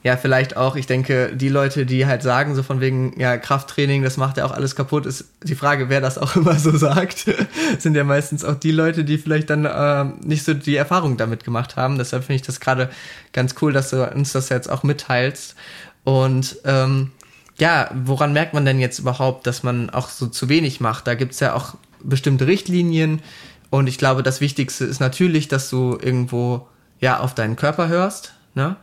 ja, 0.06 0.16
vielleicht 0.16 0.56
auch, 0.56 0.76
ich 0.76 0.86
denke, 0.86 1.32
die 1.34 1.48
Leute, 1.48 1.84
die 1.84 2.06
halt 2.06 2.22
sagen, 2.22 2.54
so 2.54 2.62
von 2.62 2.80
wegen, 2.80 3.18
ja, 3.18 3.36
Krafttraining, 3.38 4.04
das 4.04 4.16
macht 4.16 4.36
ja 4.36 4.44
auch 4.44 4.52
alles 4.52 4.76
kaputt, 4.76 5.04
ist 5.04 5.24
die 5.42 5.56
Frage, 5.56 5.88
wer 5.88 6.00
das 6.00 6.16
auch 6.16 6.36
immer 6.36 6.56
so 6.60 6.76
sagt, 6.76 7.26
sind 7.78 7.96
ja 7.96 8.04
meistens 8.04 8.44
auch 8.44 8.54
die 8.54 8.70
Leute, 8.70 9.02
die 9.02 9.18
vielleicht 9.18 9.50
dann 9.50 9.64
äh, 9.64 10.04
nicht 10.24 10.44
so 10.44 10.54
die 10.54 10.76
Erfahrung 10.76 11.16
damit 11.16 11.42
gemacht 11.42 11.74
haben. 11.74 11.98
Deshalb 11.98 12.22
finde 12.22 12.36
ich 12.36 12.46
das 12.46 12.60
gerade 12.60 12.88
ganz 13.32 13.56
cool, 13.60 13.72
dass 13.72 13.90
du 13.90 14.08
uns 14.08 14.30
das 14.30 14.48
jetzt 14.48 14.70
auch 14.70 14.84
mitteilst. 14.84 15.56
Und 16.04 16.56
ähm, 16.64 17.10
ja, 17.58 17.90
woran 17.92 18.32
merkt 18.32 18.54
man 18.54 18.64
denn 18.64 18.78
jetzt 18.78 19.00
überhaupt, 19.00 19.44
dass 19.48 19.64
man 19.64 19.90
auch 19.90 20.08
so 20.08 20.28
zu 20.28 20.48
wenig 20.48 20.80
macht? 20.80 21.08
Da 21.08 21.16
gibt's 21.16 21.40
ja 21.40 21.52
auch 21.52 21.74
bestimmte 22.00 22.46
Richtlinien. 22.46 23.22
Und 23.70 23.88
ich 23.88 23.98
glaube, 23.98 24.22
das 24.22 24.40
Wichtigste 24.40 24.84
ist 24.84 25.00
natürlich, 25.00 25.48
dass 25.48 25.68
du 25.68 25.98
irgendwo 26.00 26.68
ja 27.00 27.18
auf 27.18 27.34
deinen 27.34 27.56
Körper 27.56 27.88
hörst. 27.88 28.35
Ne? 28.56 28.76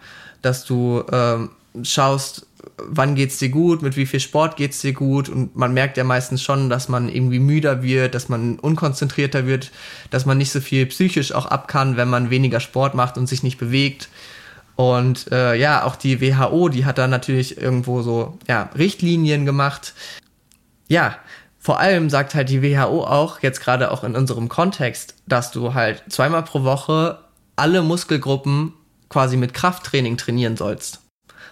dass 0.43 0.65
du 0.65 1.03
ähm, 1.11 1.49
schaust, 1.81 2.45
wann 2.77 3.15
geht's 3.15 3.39
dir 3.39 3.49
gut, 3.49 3.81
mit 3.81 3.95
wie 3.95 4.05
viel 4.05 4.19
Sport 4.19 4.57
geht's 4.57 4.81
dir 4.81 4.93
gut 4.93 5.27
und 5.29 5.55
man 5.55 5.73
merkt 5.73 5.97
ja 5.97 6.03
meistens 6.03 6.43
schon, 6.43 6.69
dass 6.69 6.89
man 6.89 7.09
irgendwie 7.09 7.39
müder 7.39 7.81
wird, 7.81 8.13
dass 8.13 8.29
man 8.29 8.59
unkonzentrierter 8.59 9.47
wird, 9.47 9.71
dass 10.11 10.27
man 10.27 10.37
nicht 10.37 10.51
so 10.51 10.61
viel 10.61 10.85
psychisch 10.85 11.31
auch 11.31 11.47
ab 11.47 11.67
kann, 11.67 11.97
wenn 11.97 12.09
man 12.09 12.29
weniger 12.29 12.59
Sport 12.59 12.93
macht 12.93 13.17
und 13.17 13.27
sich 13.27 13.41
nicht 13.41 13.57
bewegt. 13.57 14.09
Und 14.75 15.31
äh, 15.31 15.55
ja, 15.55 15.83
auch 15.83 15.95
die 15.95 16.19
WHO, 16.19 16.69
die 16.69 16.85
hat 16.85 16.97
da 16.97 17.07
natürlich 17.07 17.57
irgendwo 17.57 18.01
so 18.01 18.37
ja, 18.47 18.69
Richtlinien 18.77 19.45
gemacht. 19.45 19.93
Ja, 20.87 21.17
vor 21.59 21.79
allem 21.79 22.09
sagt 22.09 22.35
halt 22.35 22.49
die 22.49 22.61
WHO 22.61 23.03
auch, 23.03 23.41
jetzt 23.41 23.61
gerade 23.61 23.91
auch 23.91 24.03
in 24.03 24.15
unserem 24.15 24.49
Kontext, 24.49 25.15
dass 25.27 25.51
du 25.51 25.73
halt 25.73 26.03
zweimal 26.09 26.43
pro 26.43 26.63
Woche 26.63 27.19
alle 27.55 27.83
Muskelgruppen 27.83 28.73
quasi 29.13 29.37
mit 29.37 29.53
Krafttraining 29.53 30.17
trainieren 30.17 30.57
sollst. 30.57 30.99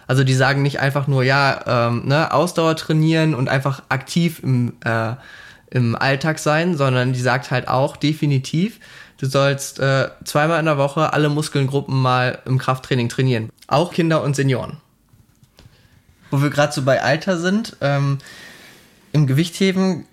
Also 0.08 0.24
die 0.24 0.34
sagen 0.34 0.62
nicht 0.62 0.80
einfach 0.80 1.06
nur, 1.06 1.22
ja, 1.22 1.88
ähm, 1.88 2.08
ne, 2.08 2.34
Ausdauer 2.34 2.76
trainieren 2.76 3.34
und 3.34 3.48
einfach 3.48 3.84
aktiv 3.88 4.40
im, 4.42 4.74
äh, 4.84 5.14
im 5.70 5.94
Alltag 5.94 6.40
sein, 6.40 6.76
sondern 6.76 7.12
die 7.12 7.20
sagt 7.20 7.52
halt 7.52 7.68
auch 7.68 7.96
definitiv, 7.96 8.80
du 9.18 9.26
sollst 9.26 9.78
äh, 9.78 10.08
zweimal 10.24 10.58
in 10.58 10.66
der 10.66 10.76
Woche 10.76 11.12
alle 11.12 11.28
Muskelgruppen 11.28 11.94
mal 11.94 12.40
im 12.46 12.58
Krafttraining 12.58 13.08
trainieren. 13.08 13.48
Auch 13.68 13.92
Kinder 13.92 14.24
und 14.24 14.34
Senioren. 14.34 14.78
Wo 16.32 16.42
wir 16.42 16.50
gerade 16.50 16.72
so 16.72 16.82
bei 16.82 17.00
Alter 17.00 17.38
sind, 17.38 17.76
ähm, 17.80 18.18
im 19.12 19.28
Gewichtheben, 19.28 20.06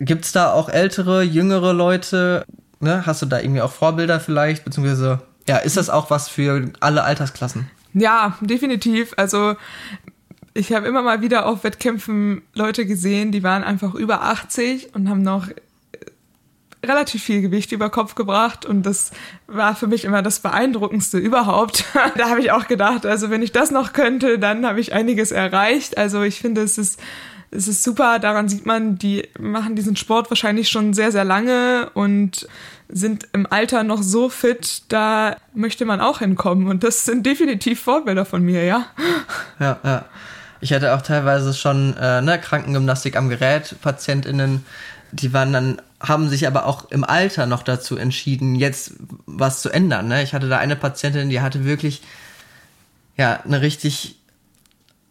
gibt 0.00 0.24
es 0.24 0.32
da 0.32 0.52
auch 0.52 0.70
ältere, 0.70 1.22
jüngere 1.22 1.74
Leute? 1.74 2.46
Ne? 2.80 3.04
Hast 3.04 3.20
du 3.20 3.26
da 3.26 3.38
irgendwie 3.38 3.60
auch 3.60 3.72
Vorbilder 3.72 4.18
vielleicht, 4.18 4.64
beziehungsweise 4.64 5.20
ja, 5.48 5.58
ist 5.58 5.76
das 5.76 5.90
auch 5.90 6.10
was 6.10 6.28
für 6.28 6.70
alle 6.80 7.04
Altersklassen? 7.04 7.70
Ja, 7.92 8.36
definitiv. 8.40 9.14
Also 9.16 9.56
ich 10.54 10.72
habe 10.72 10.86
immer 10.86 11.02
mal 11.02 11.20
wieder 11.20 11.46
auf 11.46 11.64
Wettkämpfen 11.64 12.42
Leute 12.54 12.86
gesehen, 12.86 13.32
die 13.32 13.42
waren 13.42 13.64
einfach 13.64 13.94
über 13.94 14.22
80 14.22 14.94
und 14.94 15.08
haben 15.08 15.22
noch 15.22 15.48
äh, 15.48 15.54
relativ 16.84 17.22
viel 17.22 17.42
Gewicht 17.42 17.72
über 17.72 17.90
Kopf 17.90 18.14
gebracht 18.14 18.64
und 18.64 18.84
das 18.84 19.10
war 19.46 19.74
für 19.74 19.86
mich 19.86 20.04
immer 20.04 20.22
das 20.22 20.40
beeindruckendste 20.40 21.18
überhaupt. 21.18 21.84
da 22.16 22.30
habe 22.30 22.40
ich 22.40 22.52
auch 22.52 22.66
gedacht, 22.68 23.04
also 23.04 23.30
wenn 23.30 23.42
ich 23.42 23.52
das 23.52 23.70
noch 23.70 23.92
könnte, 23.92 24.38
dann 24.38 24.66
habe 24.66 24.80
ich 24.80 24.92
einiges 24.92 25.32
erreicht. 25.32 25.98
Also 25.98 26.22
ich 26.22 26.40
finde, 26.40 26.62
es 26.62 26.78
ist 26.78 27.00
es 27.54 27.68
ist 27.68 27.84
super, 27.84 28.18
daran 28.18 28.48
sieht 28.48 28.66
man, 28.66 28.98
die 28.98 29.28
machen 29.38 29.76
diesen 29.76 29.94
Sport 29.94 30.28
wahrscheinlich 30.28 30.68
schon 30.68 30.92
sehr, 30.92 31.12
sehr 31.12 31.24
lange 31.24 31.88
und 31.94 32.48
sind 32.94 33.26
im 33.32 33.46
Alter 33.50 33.82
noch 33.82 34.02
so 34.02 34.28
fit, 34.28 34.84
da 34.88 35.36
möchte 35.52 35.84
man 35.84 36.00
auch 36.00 36.20
hinkommen. 36.20 36.68
Und 36.68 36.84
das 36.84 37.04
sind 37.04 37.26
definitiv 37.26 37.80
Vorbilder 37.80 38.24
von 38.24 38.42
mir, 38.42 38.64
ja. 38.64 38.86
Ja, 39.58 39.78
ja. 39.82 40.04
Ich 40.60 40.72
hatte 40.72 40.94
auch 40.94 41.02
teilweise 41.02 41.52
schon 41.52 41.96
äh, 41.96 42.22
ne, 42.22 42.38
Krankengymnastik 42.38 43.16
am 43.16 43.28
Gerät, 43.28 43.74
PatientInnen, 43.82 44.64
die 45.10 45.32
waren 45.32 45.52
dann, 45.52 45.82
haben 46.00 46.28
sich 46.28 46.46
aber 46.46 46.66
auch 46.66 46.90
im 46.90 47.04
Alter 47.04 47.46
noch 47.46 47.62
dazu 47.62 47.96
entschieden, 47.96 48.54
jetzt 48.54 48.94
was 49.26 49.60
zu 49.60 49.70
ändern. 49.70 50.08
Ne? 50.08 50.22
Ich 50.22 50.32
hatte 50.32 50.48
da 50.48 50.58
eine 50.58 50.76
Patientin, 50.76 51.30
die 51.30 51.40
hatte 51.40 51.64
wirklich 51.64 52.00
ja 53.16 53.40
eine 53.44 53.60
richtig 53.60 54.16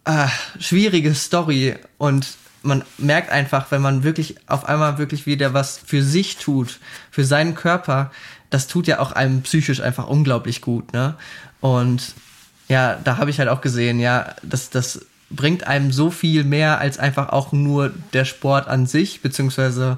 äh, 0.06 0.28
schwierige 0.60 1.14
Story 1.16 1.76
und 1.98 2.28
man 2.64 2.84
merkt 2.98 3.30
einfach, 3.30 3.72
wenn 3.72 3.82
man 3.82 4.04
wirklich 4.04 4.36
auf 4.48 4.66
einmal 4.66 4.98
wirklich 4.98 5.26
wieder 5.26 5.54
was 5.54 5.80
für 5.86 6.02
sich 6.02 6.38
tut, 6.38 6.80
für 7.12 7.26
seinen 7.26 7.56
Körper, 7.56 8.12
das 8.50 8.68
tut 8.68 8.88
ja 8.88 9.00
auch 9.00 9.12
einem 9.12 9.42
psychisch 9.42 9.82
einfach 9.82 10.08
unglaublich 10.08 10.62
gut, 10.62 10.94
ne? 10.94 11.16
Und 11.60 12.14
ja, 12.70 12.98
da 13.04 13.18
habe 13.18 13.30
ich 13.30 13.40
halt 13.40 13.50
auch 13.50 13.62
gesehen, 13.62 14.00
ja, 14.00 14.34
das, 14.42 14.70
das 14.70 15.06
bringt 15.30 15.68
einem 15.68 15.92
so 15.92 16.10
viel 16.10 16.44
mehr 16.44 16.80
als 16.80 17.00
einfach 17.00 17.30
auch 17.30 17.52
nur 17.52 17.92
der 18.14 18.26
Sport 18.26 18.68
an 18.68 18.86
sich, 18.88 19.22
beziehungsweise 19.22 19.98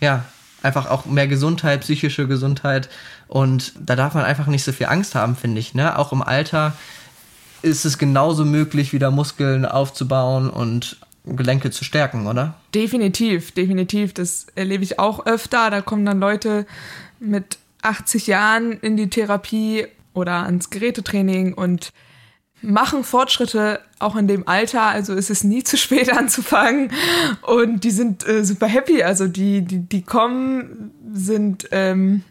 ja, 0.00 0.24
einfach 0.62 0.86
auch 0.86 1.04
mehr 1.06 1.28
Gesundheit, 1.28 1.80
psychische 1.82 2.26
Gesundheit. 2.26 2.88
Und 3.26 3.72
da 3.78 3.96
darf 3.96 4.14
man 4.14 4.24
einfach 4.24 4.46
nicht 4.46 4.64
so 4.64 4.72
viel 4.72 4.86
Angst 4.86 5.14
haben, 5.14 5.36
finde 5.36 5.60
ich, 5.60 5.74
ne? 5.74 5.98
Auch 5.98 6.12
im 6.12 6.22
Alter 6.22 6.74
ist 7.62 7.84
es 7.84 7.98
genauso 7.98 8.44
möglich, 8.44 8.92
wieder 8.92 9.10
Muskeln 9.10 9.66
aufzubauen 9.66 10.48
und 10.48 10.96
Gelenke 11.36 11.70
zu 11.70 11.84
stärken, 11.84 12.26
oder? 12.26 12.54
Definitiv, 12.74 13.52
definitiv. 13.52 14.14
Das 14.14 14.46
erlebe 14.54 14.84
ich 14.84 14.98
auch 14.98 15.26
öfter. 15.26 15.70
Da 15.70 15.80
kommen 15.80 16.04
dann 16.04 16.20
Leute 16.20 16.66
mit 17.20 17.58
80 17.82 18.26
Jahren 18.26 18.72
in 18.72 18.96
die 18.96 19.10
Therapie 19.10 19.86
oder 20.14 20.44
ans 20.44 20.70
Gerätetraining 20.70 21.54
und 21.54 21.92
machen 22.60 23.04
Fortschritte 23.04 23.80
auch 23.98 24.16
in 24.16 24.26
dem 24.26 24.48
Alter. 24.48 24.82
Also 24.82 25.14
ist 25.14 25.30
es 25.30 25.44
nie 25.44 25.62
zu 25.62 25.76
spät 25.76 26.12
anzufangen. 26.16 26.92
Und 27.42 27.84
die 27.84 27.90
sind 27.90 28.26
äh, 28.26 28.44
super 28.44 28.66
happy. 28.66 29.02
Also 29.02 29.28
die, 29.28 29.62
die, 29.62 29.78
die 29.78 30.02
kommen, 30.02 30.92
sind 31.12 31.68
ähm, 31.70 32.24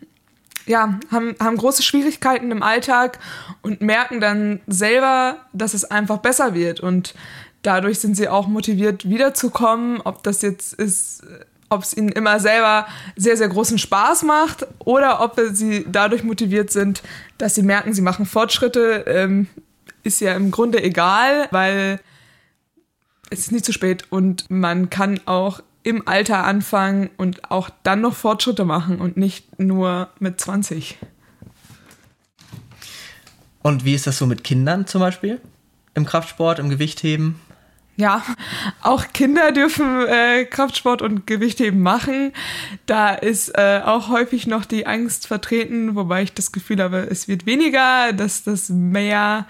ja, 0.68 1.00
haben, 1.12 1.36
haben 1.40 1.58
große 1.58 1.82
Schwierigkeiten 1.82 2.52
im 2.52 2.62
Alltag 2.62 3.20
und 3.62 3.82
merken 3.82 4.20
dann 4.20 4.60
selber, 4.68 5.38
dass 5.54 5.74
es 5.74 5.86
einfach 5.86 6.18
besser 6.18 6.54
wird. 6.54 6.82
Und 6.82 7.16
dadurch 7.62 8.00
sind 8.00 8.16
sie 8.16 8.30
auch 8.30 8.48
motiviert, 8.48 9.10
wiederzukommen. 9.10 10.02
Ob 10.02 10.24
das 10.24 10.42
jetzt 10.42 10.74
ist, 10.74 11.24
ob 11.70 11.84
es 11.84 11.96
ihnen 11.96 12.10
immer 12.10 12.40
selber 12.40 12.88
sehr, 13.16 13.38
sehr 13.38 13.50
großen 13.50 13.78
Spaß 13.78 14.24
macht 14.24 14.66
oder 14.80 15.22
ob 15.22 15.40
sie 15.52 15.86
dadurch 15.90 16.24
motiviert 16.24 16.72
sind, 16.72 17.04
dass 17.38 17.56
sie 17.56 17.64
merken, 17.64 17.94
sie 17.94 18.02
machen 18.02 18.26
Fortschritte, 18.26 19.06
ähm, 19.08 19.48
ist 20.04 20.22
ja 20.22 20.34
im 20.36 20.52
Grunde 20.52 20.82
egal, 20.82 21.48
weil 21.52 22.00
es 23.30 23.40
ist 23.40 23.52
nie 23.52 23.62
zu 23.62 23.74
spät 23.74 24.06
und 24.10 24.50
man 24.50 24.90
kann 24.90 25.20
auch 25.26 25.62
im 25.84 26.08
Alter 26.08 26.44
anfangen 26.44 27.10
und 27.18 27.52
auch 27.52 27.70
dann 27.84 28.02
noch 28.02 28.14
Fortschritte 28.14 28.66
machen 28.66 29.00
und 29.00 29.18
nicht 29.18 29.60
nur 29.60 30.10
mit 30.20 30.40
20. 30.40 30.98
Und 33.62 33.86
wie 33.86 33.94
ist 33.94 34.08
das 34.08 34.18
so 34.18 34.26
mit 34.26 34.44
Kindern 34.44 34.88
zum 34.88 35.02
Beispiel? 35.02 35.42
Im 35.94 36.06
Kraftsport, 36.06 36.60
im 36.60 36.70
Gewichtheben? 36.70 37.40
Ja, 38.00 38.24
auch 38.84 39.06
Kinder 39.12 39.52
dürfen 39.52 40.06
äh, 40.06 40.46
Kraftsport 40.46 41.02
und 41.02 41.26
Gewichtheben 41.26 41.82
machen. 41.82 42.32
Da 42.86 43.16
ist 43.16 43.50
äh, 43.58 43.82
auch 43.84 44.10
häufig 44.10 44.46
noch 44.46 44.66
die 44.66 44.86
Angst 44.86 45.26
vertreten, 45.26 45.96
wobei 45.96 46.22
ich 46.22 46.34
das 46.34 46.52
Gefühl 46.52 46.82
habe, 46.82 47.08
es 47.10 47.28
wird 47.28 47.48
weniger, 47.48 48.14
dass 48.14 48.44
das 48.44 48.70
mehr, 48.70 49.48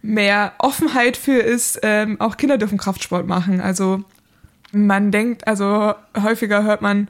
mehr 0.00 0.54
Offenheit 0.56 1.18
für 1.18 1.36
ist. 1.36 1.80
Ähm, 1.82 2.18
auch 2.18 2.38
Kinder 2.38 2.56
dürfen 2.56 2.78
Kraftsport 2.78 3.26
machen. 3.26 3.60
Also 3.60 4.02
man 4.72 5.10
denkt, 5.10 5.46
also 5.46 5.94
häufiger 6.18 6.62
hört 6.62 6.80
man 6.80 7.08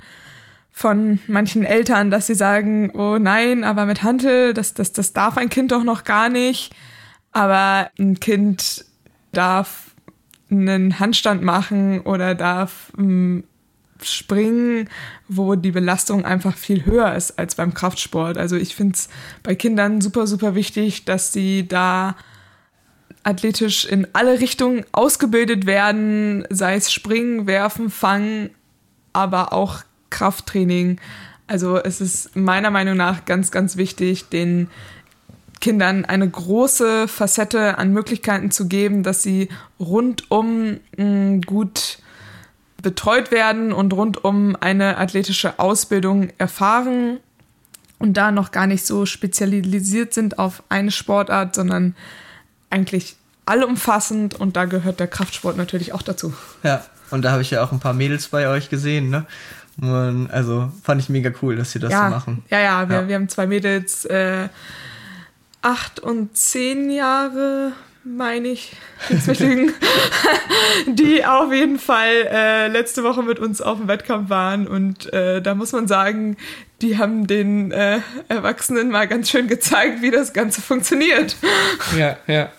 von 0.72 1.20
manchen 1.28 1.64
Eltern, 1.64 2.10
dass 2.10 2.26
sie 2.26 2.34
sagen, 2.34 2.90
oh 2.94 3.18
nein, 3.18 3.62
aber 3.62 3.86
mit 3.86 4.02
Hantel, 4.02 4.52
das, 4.52 4.74
das, 4.74 4.92
das 4.92 5.12
darf 5.12 5.36
ein 5.36 5.48
Kind 5.48 5.70
doch 5.70 5.84
noch 5.84 6.02
gar 6.02 6.28
nicht. 6.28 6.74
Aber 7.30 7.88
ein 8.00 8.18
Kind 8.18 8.84
darf 9.30 9.91
einen 10.52 11.00
Handstand 11.00 11.42
machen 11.42 12.00
oder 12.00 12.34
darf 12.34 12.92
ähm, 12.98 13.44
springen, 14.02 14.88
wo 15.28 15.54
die 15.54 15.70
Belastung 15.70 16.24
einfach 16.24 16.56
viel 16.56 16.84
höher 16.84 17.14
ist 17.14 17.38
als 17.38 17.54
beim 17.54 17.74
Kraftsport. 17.74 18.38
Also 18.38 18.56
ich 18.56 18.74
finde 18.74 18.94
es 18.94 19.08
bei 19.42 19.54
Kindern 19.54 20.00
super, 20.00 20.26
super 20.26 20.54
wichtig, 20.54 21.04
dass 21.04 21.32
sie 21.32 21.66
da 21.66 22.16
athletisch 23.24 23.84
in 23.84 24.06
alle 24.12 24.40
Richtungen 24.40 24.84
ausgebildet 24.92 25.66
werden, 25.66 26.44
sei 26.50 26.74
es 26.74 26.92
Springen, 26.92 27.46
Werfen, 27.46 27.90
Fangen, 27.90 28.50
aber 29.12 29.52
auch 29.52 29.82
Krafttraining. 30.10 31.00
Also 31.46 31.76
es 31.78 32.00
ist 32.00 32.34
meiner 32.34 32.70
Meinung 32.70 32.96
nach 32.96 33.24
ganz, 33.24 33.50
ganz 33.50 33.76
wichtig, 33.76 34.28
den 34.28 34.68
Kindern 35.62 36.04
eine 36.04 36.28
große 36.28 37.08
Facette 37.08 37.78
an 37.78 37.92
Möglichkeiten 37.92 38.50
zu 38.50 38.68
geben, 38.68 39.02
dass 39.02 39.22
sie 39.22 39.48
rundum 39.80 40.80
mh, 40.96 41.40
gut 41.46 41.98
betreut 42.82 43.30
werden 43.30 43.72
und 43.72 43.92
rundum 43.92 44.56
eine 44.60 44.98
athletische 44.98 45.58
Ausbildung 45.58 46.30
erfahren 46.36 47.20
und 47.98 48.16
da 48.16 48.32
noch 48.32 48.50
gar 48.50 48.66
nicht 48.66 48.84
so 48.84 49.06
spezialisiert 49.06 50.12
sind 50.12 50.38
auf 50.38 50.64
eine 50.68 50.90
Sportart, 50.90 51.54
sondern 51.54 51.94
eigentlich 52.68 53.14
allumfassend 53.46 54.34
und 54.34 54.56
da 54.56 54.64
gehört 54.64 54.98
der 54.98 55.06
Kraftsport 55.06 55.56
natürlich 55.56 55.92
auch 55.92 56.02
dazu. 56.02 56.34
Ja, 56.64 56.84
und 57.10 57.22
da 57.22 57.30
habe 57.30 57.42
ich 57.42 57.52
ja 57.52 57.62
auch 57.62 57.70
ein 57.70 57.78
paar 57.78 57.94
Mädels 57.94 58.28
bei 58.28 58.48
euch 58.48 58.68
gesehen, 58.68 59.10
ne? 59.10 59.26
Und 59.80 60.28
also 60.30 60.70
fand 60.82 61.00
ich 61.00 61.08
mega 61.08 61.30
cool, 61.40 61.56
dass 61.56 61.72
sie 61.72 61.78
das 61.78 61.92
ja, 61.92 62.08
so 62.08 62.14
machen. 62.14 62.44
Ja, 62.50 62.60
ja, 62.60 62.88
wir, 62.88 63.02
ja. 63.02 63.08
wir 63.08 63.14
haben 63.14 63.28
zwei 63.28 63.46
Mädels, 63.46 64.04
äh, 64.04 64.48
acht 65.62 66.00
und 66.00 66.36
zehn 66.36 66.90
Jahre, 66.90 67.72
meine 68.04 68.48
ich, 68.48 68.72
die 70.86 71.24
auf 71.24 71.52
jeden 71.52 71.78
Fall 71.78 72.28
äh, 72.30 72.68
letzte 72.68 73.04
Woche 73.04 73.22
mit 73.22 73.38
uns 73.38 73.60
auf 73.60 73.78
dem 73.78 73.88
Wettkampf 73.88 74.28
waren. 74.28 74.66
Und 74.66 75.12
äh, 75.12 75.40
da 75.40 75.54
muss 75.54 75.72
man 75.72 75.86
sagen, 75.86 76.36
die 76.82 76.98
haben 76.98 77.26
den 77.26 77.70
äh, 77.70 78.00
Erwachsenen 78.28 78.90
mal 78.90 79.06
ganz 79.06 79.30
schön 79.30 79.46
gezeigt, 79.46 80.02
wie 80.02 80.10
das 80.10 80.32
Ganze 80.32 80.60
funktioniert. 80.60 81.36
Ja, 81.96 82.16
ja. 82.26 82.50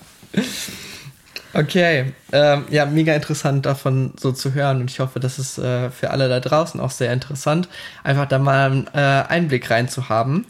Okay, 1.53 2.13
ähm, 2.31 2.65
ja, 2.71 2.85
mega 2.87 3.13
interessant 3.13 3.65
davon 3.65 4.13
so 4.19 4.31
zu 4.31 4.55
hören 4.55 4.81
und 4.81 4.89
ich 4.89 4.99
hoffe, 4.99 5.19
das 5.19 5.37
ist 5.37 5.59
äh, 5.59 5.91
für 5.91 6.09
alle 6.09 6.27
da 6.27 6.39
draußen 6.39 6.79
auch 6.79 6.89
sehr 6.89 7.13
interessant, 7.13 7.69
einfach 8.03 8.27
da 8.27 8.39
mal 8.39 8.71
einen 8.71 8.87
äh, 8.93 9.23
Einblick 9.27 9.69
reinzuhaben. 9.69 10.47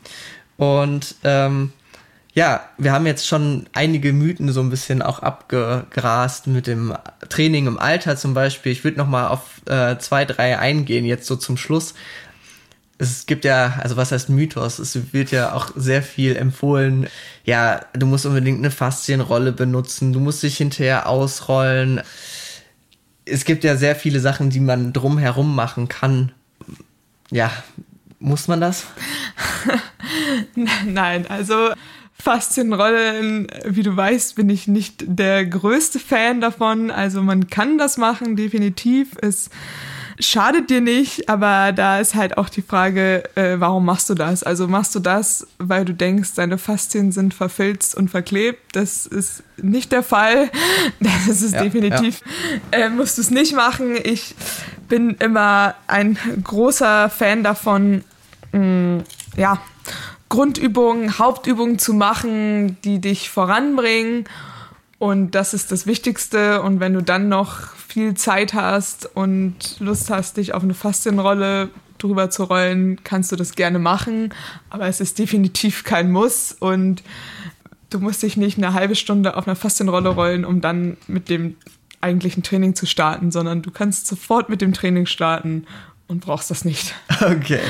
Und 0.55 1.15
ähm, 1.25 1.73
ja, 2.33 2.61
wir 2.77 2.91
haben 2.91 3.05
jetzt 3.05 3.27
schon 3.27 3.67
einige 3.73 4.11
Mythen 4.13 4.51
so 4.51 4.61
ein 4.61 4.69
bisschen 4.69 5.01
auch 5.01 5.19
abgegrast 5.19 6.47
mit 6.47 6.67
dem 6.67 6.95
Training 7.29 7.67
im 7.67 7.79
Alter 7.79 8.17
zum 8.17 8.33
Beispiel. 8.33 8.71
Ich 8.71 8.83
würde 8.83 8.97
noch 8.97 9.07
mal 9.07 9.27
auf 9.27 9.61
äh, 9.67 9.97
zwei, 9.99 10.25
drei 10.25 10.57
eingehen 10.57 11.05
jetzt 11.05 11.27
so 11.27 11.35
zum 11.35 11.57
Schluss 11.57 11.93
es 13.03 13.25
gibt 13.25 13.45
ja, 13.45 13.79
also 13.81 13.97
was 13.97 14.11
heißt 14.11 14.29
Mythos? 14.29 14.79
Es 14.79 15.13
wird 15.13 15.31
ja 15.31 15.53
auch 15.53 15.71
sehr 15.75 16.03
viel 16.03 16.35
empfohlen. 16.35 17.07
Ja, 17.43 17.81
du 17.93 18.05
musst 18.05 18.25
unbedingt 18.25 18.59
eine 18.59 18.71
Faszienrolle 18.71 19.51
benutzen, 19.51 20.13
du 20.13 20.19
musst 20.19 20.43
dich 20.43 20.57
hinterher 20.57 21.07
ausrollen. 21.07 22.01
Es 23.25 23.45
gibt 23.45 23.63
ja 23.63 23.75
sehr 23.75 23.95
viele 23.95 24.19
Sachen, 24.19 24.49
die 24.49 24.59
man 24.59 24.93
drumherum 24.93 25.55
machen 25.55 25.87
kann. 25.87 26.31
Ja, 27.31 27.51
muss 28.19 28.47
man 28.47 28.61
das? 28.61 28.85
Nein, 30.85 31.27
also 31.27 31.73
Faszienrollen, 32.23 33.47
wie 33.65 33.83
du 33.83 33.97
weißt, 33.97 34.37
bin 34.37 34.49
ich 34.49 34.69
nicht 34.69 35.03
der 35.05 35.45
größte 35.45 35.99
Fan 35.99 36.39
davon. 36.39 36.89
Also 36.89 37.21
man 37.21 37.47
kann 37.47 37.77
das 37.77 37.97
machen, 37.97 38.37
definitiv. 38.37 39.09
Es 39.21 39.49
schadet 40.19 40.69
dir 40.69 40.79
nicht, 40.79 41.27
aber 41.27 41.73
da 41.73 41.99
ist 41.99 42.15
halt 42.15 42.37
auch 42.37 42.47
die 42.47 42.61
Frage, 42.61 43.23
äh, 43.35 43.59
warum 43.59 43.83
machst 43.83 44.09
du 44.09 44.13
das? 44.13 44.41
Also 44.41 44.69
machst 44.69 44.95
du 44.95 45.01
das, 45.01 45.47
weil 45.57 45.83
du 45.83 45.93
denkst, 45.93 46.35
deine 46.35 46.57
Faszien 46.57 47.11
sind 47.11 47.33
verfilzt 47.33 47.93
und 47.93 48.09
verklebt? 48.09 48.73
Das 48.73 49.05
ist 49.05 49.43
nicht 49.57 49.91
der 49.91 50.03
Fall. 50.03 50.49
Das 51.27 51.41
ist 51.41 51.53
ja, 51.53 51.63
definitiv, 51.63 52.21
ja. 52.71 52.85
Äh, 52.85 52.89
musst 52.89 53.17
du 53.17 53.21
es 53.21 53.31
nicht 53.31 53.53
machen. 53.53 53.97
Ich 54.01 54.35
bin 54.87 55.17
immer 55.19 55.75
ein 55.87 56.17
großer 56.41 57.09
Fan 57.09 57.43
davon, 57.43 58.05
mh, 58.53 58.59
mm, 58.59 59.03
ja, 59.35 59.61
Grundübungen, 60.33 61.19
Hauptübungen 61.19 61.77
zu 61.77 61.93
machen, 61.93 62.77
die 62.83 62.99
dich 62.99 63.29
voranbringen 63.29 64.25
und 65.03 65.35
das 65.35 65.53
ist 65.53 65.71
das 65.71 65.85
Wichtigste. 65.85 66.61
Und 66.61 66.79
wenn 66.79 66.93
du 66.93 67.03
dann 67.03 67.27
noch 67.27 67.75
viel 67.75 68.13
Zeit 68.13 68.53
hast 68.53 69.05
und 69.15 69.55
Lust 69.79 70.09
hast, 70.09 70.37
dich 70.37 70.53
auf 70.53 70.63
eine 70.63 70.73
Faszienrolle 70.73 71.69
drüber 71.97 72.29
zu 72.29 72.45
rollen, 72.45 73.03
kannst 73.03 73.31
du 73.31 73.35
das 73.35 73.53
gerne 73.53 73.79
machen. 73.79 74.33
Aber 74.69 74.87
es 74.87 75.01
ist 75.01 75.19
definitiv 75.19 75.83
kein 75.83 76.09
Muss. 76.09 76.55
Und 76.57 77.03
du 77.89 77.99
musst 77.99 78.23
dich 78.23 78.37
nicht 78.37 78.57
eine 78.57 78.73
halbe 78.73 78.95
Stunde 78.95 79.37
auf 79.37 79.45
einer 79.45 79.57
Faszienrolle 79.57 80.07
rollen, 80.07 80.45
um 80.45 80.61
dann 80.61 80.97
mit 81.07 81.29
dem 81.29 81.57
eigentlichen 81.99 82.41
Training 82.41 82.73
zu 82.73 82.85
starten, 82.85 83.29
sondern 83.29 83.61
du 83.61 83.71
kannst 83.71 84.07
sofort 84.07 84.47
mit 84.47 84.61
dem 84.61 84.71
Training 84.71 85.05
starten 85.05 85.67
und 86.07 86.21
brauchst 86.21 86.51
das 86.51 86.65
nicht. 86.65 86.93
Okay, 87.21 87.61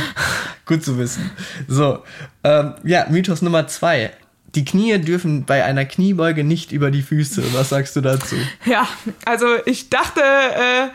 gut 0.65 0.84
zu 0.84 0.98
wissen. 0.98 1.30
So, 1.67 2.00
ähm, 2.43 2.74
ja, 2.84 3.06
Mythos 3.10 3.43
Nummer 3.43 3.67
zwei 3.67 4.12
die 4.56 4.65
Knie 4.65 5.00
dürfen 5.00 5.46
bei 5.46 5.63
einer 5.63 5.84
Kniebeuge 5.84 6.43
nicht 6.43 6.72
über 6.72 6.91
die 6.91 7.02
Füße. 7.02 7.43
Was 7.54 7.69
sagst 7.69 7.96
du 7.96 8.02
dazu? 8.02 8.36
Ja, 8.65 8.88
also 9.26 9.48
ich 9.65 9.89
dachte, 9.89 10.22
äh, 10.22 10.89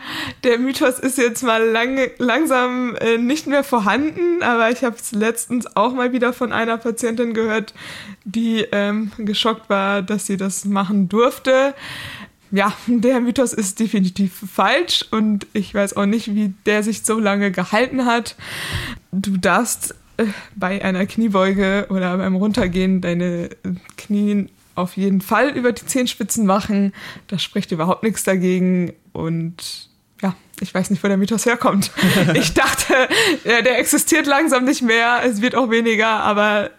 der 0.45 0.59
Mythos 0.59 0.97
ist 0.97 1.17
jetzt 1.17 1.43
mal 1.43 1.63
lang, 1.63 1.99
langsam 2.19 2.95
äh, 2.95 3.17
nicht 3.17 3.47
mehr 3.47 3.63
vorhanden, 3.63 4.41
aber 4.41 4.71
ich 4.71 4.83
habe 4.83 4.95
es 4.95 5.11
letztens 5.11 5.75
auch 5.75 5.93
mal 5.93 6.13
wieder 6.13 6.31
von 6.31 6.53
einer 6.53 6.77
Patientin 6.77 7.33
gehört, 7.33 7.73
die 8.23 8.65
ähm, 8.71 9.11
geschockt 9.17 9.69
war, 9.69 10.01
dass 10.01 10.25
sie 10.25 10.37
das 10.37 10.63
machen 10.63 11.09
durfte. 11.09 11.73
Ja, 12.51 12.73
der 12.87 13.19
Mythos 13.19 13.53
ist 13.53 13.79
definitiv 13.79 14.33
falsch 14.51 15.05
und 15.11 15.45
ich 15.53 15.73
weiß 15.73 15.95
auch 15.95 16.05
nicht, 16.05 16.33
wie 16.33 16.53
der 16.65 16.83
sich 16.83 17.03
so 17.03 17.19
lange 17.19 17.51
gehalten 17.51 18.05
hat. 18.05 18.35
Du 19.11 19.37
darfst 19.37 19.95
bei 20.55 20.83
einer 20.83 21.05
Kniebeuge 21.05 21.87
oder 21.89 22.17
beim 22.17 22.35
Runtergehen 22.35 23.01
deine 23.01 23.49
Knie 23.97 24.47
auf 24.75 24.97
jeden 24.97 25.21
Fall 25.21 25.49
über 25.49 25.71
die 25.71 25.85
Zehenspitzen 25.85 26.45
machen. 26.45 26.93
Da 27.27 27.37
spricht 27.37 27.71
überhaupt 27.71 28.03
nichts 28.03 28.23
dagegen 28.23 28.93
und 29.13 29.89
ja, 30.21 30.35
ich 30.59 30.73
weiß 30.73 30.89
nicht, 30.89 31.03
wo 31.03 31.07
der 31.07 31.17
Mythos 31.17 31.45
herkommt. 31.45 31.91
Ich 32.33 32.53
dachte, 32.53 32.93
der 33.45 33.79
existiert 33.79 34.25
langsam 34.25 34.65
nicht 34.65 34.81
mehr, 34.81 35.21
es 35.23 35.41
wird 35.41 35.55
auch 35.55 35.69
weniger, 35.69 36.07
aber 36.07 36.71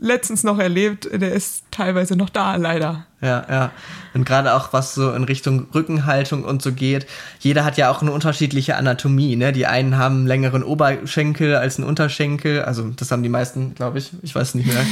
letztens 0.00 0.42
noch 0.42 0.58
erlebt, 0.58 1.08
der 1.12 1.32
ist 1.32 1.64
teilweise 1.70 2.16
noch 2.16 2.30
da, 2.30 2.56
leider. 2.56 3.06
Ja, 3.22 3.46
ja. 3.48 3.70
Und 4.14 4.26
gerade 4.26 4.52
auch 4.52 4.72
was 4.72 4.94
so 4.94 5.12
in 5.12 5.22
Richtung 5.22 5.68
Rückenhaltung 5.72 6.44
und 6.44 6.60
so 6.60 6.72
geht. 6.72 7.06
Jeder 7.38 7.64
hat 7.64 7.78
ja 7.78 7.88
auch 7.88 8.02
eine 8.02 8.10
unterschiedliche 8.10 8.76
Anatomie. 8.76 9.36
Ne? 9.36 9.52
Die 9.52 9.66
einen 9.66 9.96
haben 9.96 10.16
einen 10.16 10.26
längeren 10.26 10.64
Oberschenkel 10.64 11.54
als 11.54 11.78
einen 11.78 11.88
Unterschenkel. 11.88 12.62
Also 12.62 12.90
das 12.96 13.12
haben 13.12 13.22
die 13.22 13.28
meisten, 13.28 13.74
glaube 13.76 13.98
ich. 13.98 14.10
Ich 14.22 14.34
weiß 14.34 14.56
nicht 14.56 14.66
mehr. 14.66 14.84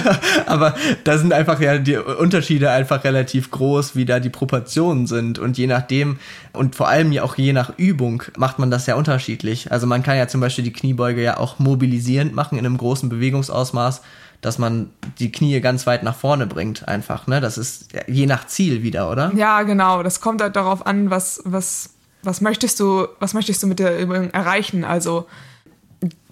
Aber 0.46 0.74
da 1.04 1.16
sind 1.16 1.32
einfach 1.32 1.60
ja 1.60 1.78
die 1.78 1.96
Unterschiede 1.96 2.70
einfach 2.70 3.02
relativ 3.04 3.50
groß, 3.50 3.96
wie 3.96 4.04
da 4.04 4.20
die 4.20 4.30
Proportionen 4.30 5.06
sind. 5.06 5.38
Und 5.38 5.56
je 5.56 5.66
nachdem 5.66 6.18
und 6.52 6.76
vor 6.76 6.88
allem 6.88 7.10
ja 7.10 7.22
auch 7.22 7.36
je 7.36 7.54
nach 7.54 7.72
Übung 7.78 8.22
macht 8.36 8.58
man 8.58 8.70
das 8.70 8.86
ja 8.86 8.96
unterschiedlich. 8.96 9.72
Also 9.72 9.86
man 9.86 10.02
kann 10.02 10.18
ja 10.18 10.28
zum 10.28 10.42
Beispiel 10.42 10.64
die 10.64 10.72
Kniebeuge 10.72 11.22
ja 11.22 11.38
auch 11.38 11.58
mobilisierend 11.58 12.34
machen 12.34 12.58
in 12.58 12.66
einem 12.66 12.76
großen 12.76 13.08
Bewegungsausmaß 13.08 14.02
dass 14.40 14.58
man 14.58 14.90
die 15.18 15.32
Knie 15.32 15.60
ganz 15.60 15.86
weit 15.86 16.02
nach 16.02 16.14
vorne 16.14 16.46
bringt, 16.46 16.86
einfach. 16.86 17.26
Ne? 17.26 17.40
Das 17.40 17.58
ist 17.58 17.88
je 18.06 18.26
nach 18.26 18.46
Ziel 18.46 18.82
wieder, 18.82 19.10
oder? 19.10 19.32
Ja, 19.34 19.62
genau. 19.62 20.02
Das 20.02 20.20
kommt 20.20 20.40
halt 20.40 20.54
darauf 20.56 20.86
an, 20.86 21.10
was, 21.10 21.42
was, 21.44 21.94
was 22.22 22.40
möchtest 22.40 22.78
du, 22.78 23.08
was 23.18 23.34
möchtest 23.34 23.62
du 23.62 23.66
mit 23.66 23.80
der 23.80 23.98
Übung 23.98 24.30
erreichen? 24.30 24.84
Also 24.84 25.26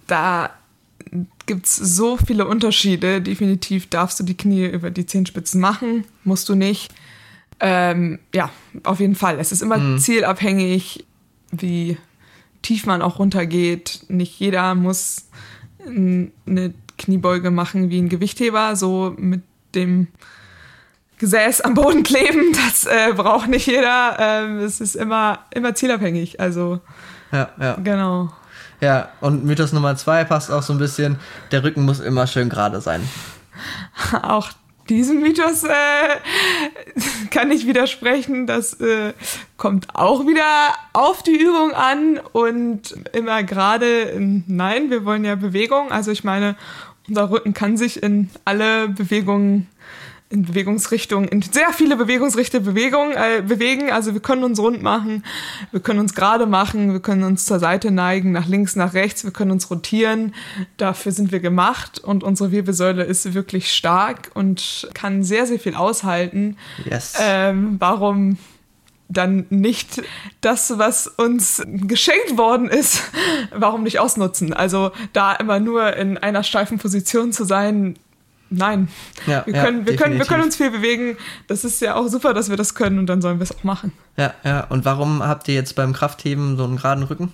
da 0.07 0.51
gibt 1.47 1.67
es 1.67 1.77
so 1.77 2.17
viele 2.17 2.47
Unterschiede. 2.47 3.21
Definitiv 3.21 3.89
darfst 3.89 4.21
du 4.21 4.25
die 4.25 4.37
Knie 4.37 4.67
über 4.67 4.91
die 4.91 5.07
Zehenspitzen 5.07 5.61
machen, 5.61 6.05
musst 6.25 6.49
du 6.49 6.55
nicht. 6.55 6.93
Ähm, 7.59 8.19
ja, 8.35 8.51
auf 8.85 9.01
jeden 9.01 9.15
Fall. 9.15 9.39
Es 9.41 9.51
ist 9.51 9.63
immer 9.63 9.79
mhm. 9.79 9.99
zielabhängig, 9.99 11.05
wie 11.51 11.97
tief 12.63 12.87
man 12.87 13.03
auch 13.03 13.19
runtergeht. 13.19 14.05
Nicht 14.09 14.39
jeder 14.39 14.75
muss 14.75 15.29
eine 15.87 16.75
Kniebeuge 16.99 17.51
machen 17.51 17.91
wie 17.91 18.01
ein 18.01 18.09
Gewichtheber, 18.09 18.77
so 18.77 19.15
mit 19.17 19.43
dem 19.75 20.09
Gesäß 21.19 21.63
am 21.63 21.75
Boden 21.75 22.03
kleben, 22.03 22.53
das 22.67 22.85
äh, 22.85 23.13
braucht 23.15 23.49
nicht 23.49 23.67
jeder. 23.67 24.17
Ähm, 24.19 24.59
es 24.59 24.81
ist 24.81 24.97
immer, 24.97 25.41
immer 25.51 25.75
zielabhängig. 25.75 26.41
Also, 26.41 26.81
ja, 27.33 27.49
ja. 27.61 27.75
Genau. 27.83 28.31
Ja, 28.81 29.09
und 29.21 29.45
Mythos 29.45 29.73
Nummer 29.73 29.97
zwei 29.97 30.25
passt 30.25 30.51
auch 30.51 30.63
so 30.63 30.75
ein 30.75 30.79
bisschen, 30.79 31.19
der 31.51 31.65
Rücken 31.65 31.85
muss 31.85 32.01
immer 32.01 32.27
schön 32.27 32.51
gerade 32.51 32.81
sein. 32.83 33.09
Auch 34.23 34.51
diesem 34.89 35.21
Mythos 35.21 35.65
äh, 35.65 35.71
kann 37.31 37.51
ich 37.51 37.67
widersprechen. 37.67 38.47
Das 38.47 38.75
äh, 38.81 39.13
kommt 39.57 39.95
auch 39.95 40.27
wieder 40.27 40.75
auf 40.93 41.23
die 41.23 41.37
Übung 41.37 41.73
an 41.73 42.21
und 42.33 42.95
immer 43.13 43.43
gerade, 43.43 44.15
nein, 44.47 44.91
wir 44.91 45.05
wollen 45.05 45.25
ja 45.25 45.35
Bewegung. 45.35 45.93
Also 45.93 46.11
ich 46.11 46.25
meine, 46.25 46.57
unser 47.09 47.31
Rücken 47.31 47.55
kann 47.55 47.77
sich 47.77 48.03
in 48.03 48.31
alle 48.45 48.89
Bewegungen 48.89 49.69
in 50.29 50.45
Bewegungsrichtung, 50.45 51.29
in 51.29 51.41
sehr 51.41 51.73
viele 51.73 51.97
Bewegungsrichte 51.97 52.61
Bewegung, 52.61 53.13
äh, 53.13 53.43
bewegen. 53.43 53.93
Also 53.93 54.13
wir 54.13 54.21
können 54.21 54.43
uns 54.43 54.59
rund 54.59 54.83
machen, 54.83 55.25
wir 55.71 55.81
können 55.81 56.01
uns 56.01 56.15
gerade 56.15 56.47
machen, 56.47 56.93
wir 56.93 57.01
können 57.01 57.23
uns 57.23 57.47
zur 57.47 57.61
Seite 57.61 57.93
neigen, 57.93 58.33
nach 58.33 58.47
links, 58.47 58.75
nach 58.75 58.95
rechts, 58.95 59.25
wir 59.25 59.31
können 59.31 59.53
uns 59.53 59.71
rotieren. 59.71 60.35
Dafür 60.79 61.13
sind 61.13 61.31
wir 61.31 61.39
gemacht 61.39 62.01
und 62.01 62.25
unsere 62.25 62.51
Wirbelsäule 62.51 63.05
ist 63.05 63.35
wirklich 63.35 63.73
stark 63.73 64.31
und 64.35 64.89
kann 64.95 65.23
sehr, 65.23 65.47
sehr 65.47 65.61
viel 65.61 65.77
aushalten. 65.77 66.57
Yes. 66.85 67.15
Ähm, 67.21 67.77
warum 67.79 68.37
dann 69.09 69.47
nicht 69.51 70.03
das, 70.41 70.79
was 70.79 71.07
uns 71.07 71.63
geschenkt 71.67 72.37
worden 72.37 72.69
ist, 72.69 73.03
warum 73.55 73.85
nicht 73.85 74.01
ausnutzen? 74.01 74.53
Also 74.53 74.91
da 75.13 75.35
immer 75.35 75.61
nur 75.61 75.97
in 75.97 76.19
einer 76.19 76.43
steifen 76.43 76.79
Position 76.79 77.33
zu 77.33 77.45
sein, 77.45 77.97
nein. 78.51 78.89
Ja, 79.27 79.45
wir, 79.47 79.55
ja, 79.55 79.65
können, 79.65 79.87
wir, 79.87 79.97
können, 79.97 80.19
wir 80.19 80.27
können 80.27 80.45
uns 80.45 80.57
viel 80.57 80.71
bewegen. 80.71 81.17
Das 81.47 81.65
ist 81.65 81.81
ja 81.81 81.95
auch 81.95 82.09
super, 82.09 82.35
dass 82.35 82.51
wir 82.51 82.57
das 82.57 82.75
können 82.75 82.99
und 82.99 83.07
dann 83.07 83.21
sollen 83.23 83.39
wir 83.39 83.45
es 83.45 83.57
auch 83.57 83.65
machen. 83.65 83.93
Ja, 84.17 84.35
ja. 84.45 84.65
Und 84.65 84.85
warum 84.85 85.23
habt 85.23 85.49
ihr 85.49 85.55
jetzt 85.55 85.75
beim 85.75 85.93
Kraftheben 85.93 86.57
so 86.57 86.65
einen 86.65 86.77
geraden 86.77 87.05
Rücken? 87.05 87.33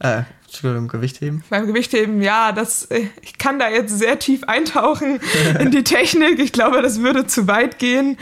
Äh, 0.00 0.22
Entschuldigung, 0.44 0.88
Gewichtheben. 0.88 1.42
Beim 1.50 1.66
Gewichtheben, 1.66 2.22
ja, 2.22 2.52
das, 2.52 2.86
äh, 2.86 3.08
ich 3.20 3.36
kann 3.36 3.58
da 3.58 3.68
jetzt 3.68 3.98
sehr 3.98 4.18
tief 4.18 4.44
eintauchen 4.44 5.20
in 5.60 5.70
die 5.70 5.84
Technik. 5.84 6.38
Ich 6.38 6.52
glaube, 6.52 6.80
das 6.80 7.00
würde 7.00 7.26
zu 7.26 7.46
weit 7.48 7.78
gehen. 7.78 8.16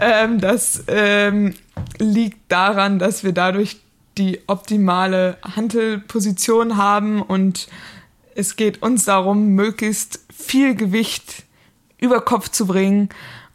Ähm, 0.00 0.40
das 0.40 0.84
ähm, 0.88 1.54
liegt 1.98 2.50
daran, 2.50 2.98
dass 2.98 3.22
wir 3.22 3.32
dadurch 3.32 3.80
die 4.16 4.40
optimale 4.48 5.36
Hantelposition 5.42 6.76
haben 6.76 7.22
und 7.22 7.68
es 8.34 8.56
geht 8.56 8.82
uns 8.82 9.04
darum, 9.04 9.54
möglichst 9.54 10.24
viel 10.36 10.74
Gewicht 10.74 11.44
über 11.98 12.20
Kopf 12.20 12.48
zu 12.50 12.66
bringen 12.66 13.08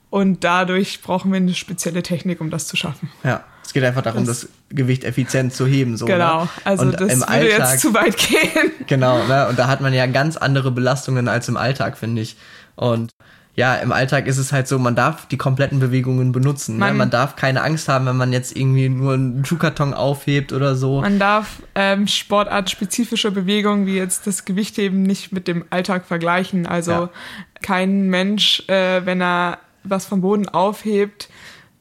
und 0.10 0.44
dadurch 0.44 1.02
brauchen 1.02 1.32
wir 1.32 1.38
eine 1.38 1.54
spezielle 1.54 2.04
Technik, 2.04 2.40
um 2.42 2.50
das 2.50 2.68
zu 2.68 2.76
schaffen. 2.76 3.10
Ja. 3.24 3.44
Es 3.66 3.72
geht 3.74 3.84
einfach 3.86 4.02
darum, 4.04 4.26
das, 4.26 4.42
Das- 4.42 4.50
Gewicht 4.70 5.04
effizient 5.04 5.54
zu 5.54 5.66
heben. 5.66 5.98
So, 5.98 6.06
Genau, 6.06 6.44
Ne? 6.44 6.50
also 6.66 6.84
Und 6.86 6.94
das 7.00 7.14
im 7.14 7.20
würde 7.22 7.28
Alltag, 7.32 7.60
jetzt 7.72 7.80
zu 7.82 7.94
weit 7.94 8.18
gehen. 8.18 8.72
Genau, 8.88 9.24
ne? 9.26 9.48
Und 9.48 9.58
da 9.58 9.68
hat 9.68 9.82
man 9.82 9.94
ja 9.94 10.06
ganz 10.08 10.36
andere 10.38 10.70
Belastungen 10.72 11.28
als 11.28 11.48
im 11.48 11.58
Alltag, 11.58 11.98
finde 11.98 12.22
ich. 12.22 12.36
Und 12.76 13.12
ja, 13.56 13.76
im 13.76 13.92
Alltag 13.92 14.26
ist 14.26 14.40
es 14.40 14.52
halt 14.52 14.68
so, 14.68 14.80
man 14.80 14.96
darf 14.96 15.28
die 15.28 15.38
kompletten 15.38 15.80
Bewegungen 15.80 16.32
benutzen. 16.32 16.78
Man, 16.80 16.88
ne? 16.88 16.92
Man- 16.94 16.98
man 16.98 17.10
darf 17.12 17.36
keine 17.36 17.62
Angst 17.62 17.88
haben, 17.88 18.06
wenn 18.08 18.18
man 18.18 18.34
jetzt 18.34 18.56
irgendwie 18.58 18.90
nur 18.90 19.14
einen 19.14 19.46
Schuhkarton 19.46 19.94
aufhebt 19.94 20.54
oder 20.54 20.76
so. 20.76 21.02
Man 21.02 21.20
darf 21.20 21.62
ähm, 21.76 22.08
sportartspezifische 22.08 23.32
Bewegungen 23.32 23.86
wie 23.86 23.96
jetzt 23.96 24.26
das 24.28 24.46
Gewichtheben 24.46 25.04
nicht 25.04 25.32
mit 25.32 25.48
dem 25.48 25.66
Alltag 25.70 26.06
vergleichen. 26.06 26.66
Also 26.66 26.92
Ja. 26.92 27.10
kein 27.62 28.10
Mensch, 28.10 28.64
äh, 28.70 29.06
wenn 29.06 29.22
er 29.22 29.60
was 29.84 30.06
vom 30.06 30.22
Boden 30.22 30.50
aufhebt, 30.50 31.30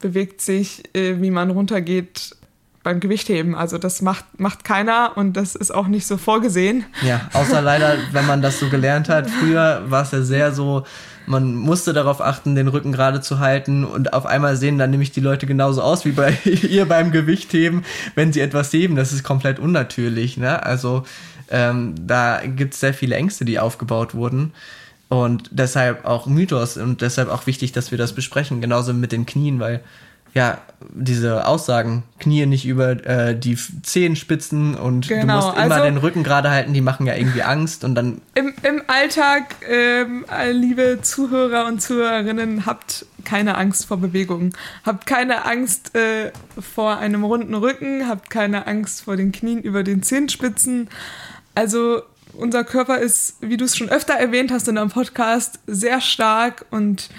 bewegt 0.01 0.41
sich, 0.41 0.83
äh, 0.95 1.23
wie 1.23 1.31
man 1.31 1.51
runtergeht 1.51 2.37
beim 2.83 2.99
Gewichtheben. 2.99 3.55
Also 3.55 3.79
das 3.79 4.03
macht, 4.03 4.25
macht 4.41 4.65
keiner 4.65 5.13
und 5.15 5.37
das 5.37 5.55
ist 5.55 5.73
auch 5.73 5.87
nicht 5.87 6.07
so 6.07 6.17
vorgesehen. 6.17 6.85
Ja, 7.03 7.31
außer 7.33 7.63
leider, 7.63 7.97
wenn 8.11 8.27
man 8.27 8.43
das 8.43 8.59
so 8.59 8.69
gelernt 8.69 9.09
hat. 9.09 9.31
Früher 9.31 9.85
war 9.87 10.03
es 10.03 10.11
ja 10.11 10.23
sehr 10.23 10.53
so, 10.53 10.83
man 11.27 11.55
musste 11.55 11.93
darauf 11.93 12.21
achten, 12.21 12.55
den 12.55 12.69
Rücken 12.69 12.93
gerade 12.93 13.21
zu 13.21 13.39
halten 13.39 13.85
und 13.85 14.13
auf 14.13 14.27
einmal 14.27 14.57
sehen 14.57 14.79
dann 14.79 14.91
nämlich 14.91 15.13
die 15.13 15.21
Leute 15.21 15.47
genauso 15.47 15.83
aus 15.83 16.05
wie 16.05 16.13
bei 16.13 16.37
ihr 16.45 16.87
beim 16.87 17.13
Gewichtheben, 17.13 17.85
wenn 18.15 18.33
sie 18.33 18.41
etwas 18.41 18.73
heben. 18.73 18.97
Das 18.97 19.13
ist 19.13 19.23
komplett 19.23 19.59
unnatürlich. 19.59 20.37
Ne? 20.37 20.63
Also 20.63 21.05
ähm, 21.51 21.95
da 22.07 22.41
gibt 22.45 22.75
es 22.75 22.81
sehr 22.81 22.95
viele 22.95 23.15
Ängste, 23.17 23.45
die 23.45 23.59
aufgebaut 23.59 24.15
wurden. 24.15 24.53
Und 25.09 25.51
deshalb 25.53 26.07
auch 26.07 26.27
Mythos 26.27 26.79
und 26.79 27.03
deshalb 27.03 27.29
auch 27.29 27.47
wichtig, 27.47 27.73
dass 27.73 27.91
wir 27.91 27.99
das 27.99 28.15
besprechen, 28.15 28.63
genauso 28.63 28.95
mit 28.95 29.13
den 29.13 29.27
Knien, 29.27 29.61
weil 29.61 29.81
ja, 30.35 30.59
diese 30.95 31.47
Aussagen, 31.47 32.03
Knie 32.19 32.47
nicht 32.47 32.67
über 32.67 32.91
äh, 33.07 33.39
die 33.39 33.57
Zehenspitzen 33.83 34.75
und 34.75 35.09
du 35.09 35.15
Genau, 35.15 35.37
musst 35.37 35.57
immer 35.57 35.75
also- 35.75 35.85
den 35.85 35.97
Rücken 35.99 36.23
gerade 36.23 36.51
halten, 36.51 36.73
die 36.73 36.81
machen 36.81 37.07
ja 37.07 37.15
irgendwie 37.15 37.43
Angst 37.43 37.85
und 37.85 37.95
dann, 37.95 38.21
Im, 38.35 38.55
im 38.63 38.83
Alltag, 38.87 39.57
ähm, 39.69 40.25
liebe 40.53 40.99
Zuhörer 41.03 41.67
und 41.67 41.81
Zuhörerinnen, 41.83 42.67
habt 42.67 43.07
keine 43.25 43.57
Angst 43.57 43.87
vor 43.87 43.99
Bewegungen. 43.99 44.53
Habt 44.85 45.07
keine 45.07 45.45
Angst 45.45 45.95
äh, 45.95 46.33
vor 46.59 46.99
einem 46.99 47.25
runden 47.25 47.55
Rücken, 47.55 48.09
habt 48.09 48.31
keine 48.31 48.67
Angst 48.67 49.03
vor 49.03 49.17
den 49.17 49.31
Knien 49.33 49.61
über 49.63 49.83
den 49.85 50.03
Zehenspitzen. 50.03 50.89
Also 51.55 52.03
unser 52.33 52.65
Körper 52.65 52.99
ist, 52.99 53.37
wie 53.41 53.57
du 53.57 53.65
es 53.65 53.77
schon 53.77 53.89
öfter 53.91 54.15
erwähnt 54.15 54.51
hast 54.51 54.67
in 54.67 54.77
deinem 54.77 54.91
Podcast, 54.91 55.61
sehr 55.67 56.01
stark 56.01 56.65
und 56.71 57.11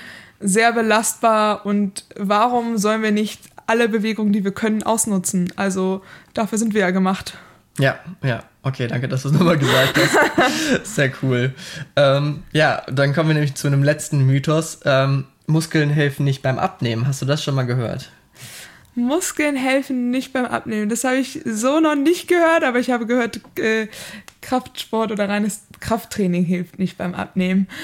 sehr 0.44 0.74
belastbar. 0.74 1.66
Und 1.66 2.06
warum 2.16 2.78
sollen 2.78 3.02
wir 3.02 3.12
nicht 3.12 3.42
alle 3.66 3.90
Bewegungen, 3.90 4.34
die 4.34 4.44
wir 4.44 4.52
können, 4.52 4.84
ausnutzen? 4.84 5.52
Also 5.56 6.02
dafür 6.34 6.58
sind 6.58 6.74
wir 6.74 6.82
ja 6.82 6.92
gemacht. 6.92 7.38
ja, 7.80 7.98
ja, 8.22 8.44
okay, 8.62 8.88
danke, 8.88 9.08
dass 9.08 9.24
du 9.24 9.30
es 9.30 9.34
nochmal 9.34 9.58
gesagt 9.58 9.98
hast. 9.98 10.86
Sehr 10.96 11.12
cool. 11.24 11.56
Ähm, 11.96 12.44
ja, 12.52 12.84
dann 12.92 13.14
kommen 13.14 13.30
wir 13.30 13.34
nämlich 13.34 13.56
zu 13.56 13.68
einem 13.68 13.84
letzten 13.84 14.26
Mythos. 14.26 14.80
Ähm, 14.86 15.26
Muskeln 15.48 15.90
helfen 15.90 16.24
nicht 16.24 16.42
beim 16.42 16.60
Abnehmen. 16.60 17.08
Hast 17.08 17.22
du 17.22 17.26
das 17.26 17.44
schon 17.44 17.56
mal 17.56 17.66
gehört? 17.66 18.12
Muskeln 18.96 19.56
helfen 19.56 20.12
nicht 20.12 20.34
beim 20.34 20.46
Abnehmen. 20.46 20.90
Das 20.90 21.04
habe 21.04 21.18
ich 21.18 21.42
so 21.46 21.80
noch 21.80 21.96
nicht 21.96 22.28
gehört, 22.28 22.64
aber 22.64 22.80
ich 22.80 22.92
habe 22.92 23.06
gehört, 23.06 23.42
äh, 23.58 23.88
Kraftsport 24.42 25.12
oder 25.12 25.28
reines 25.30 25.64
Krafttraining 25.80 26.44
hilft 26.44 26.80
nicht 26.80 26.98
beim 26.98 27.14
Abnehmen. 27.14 27.68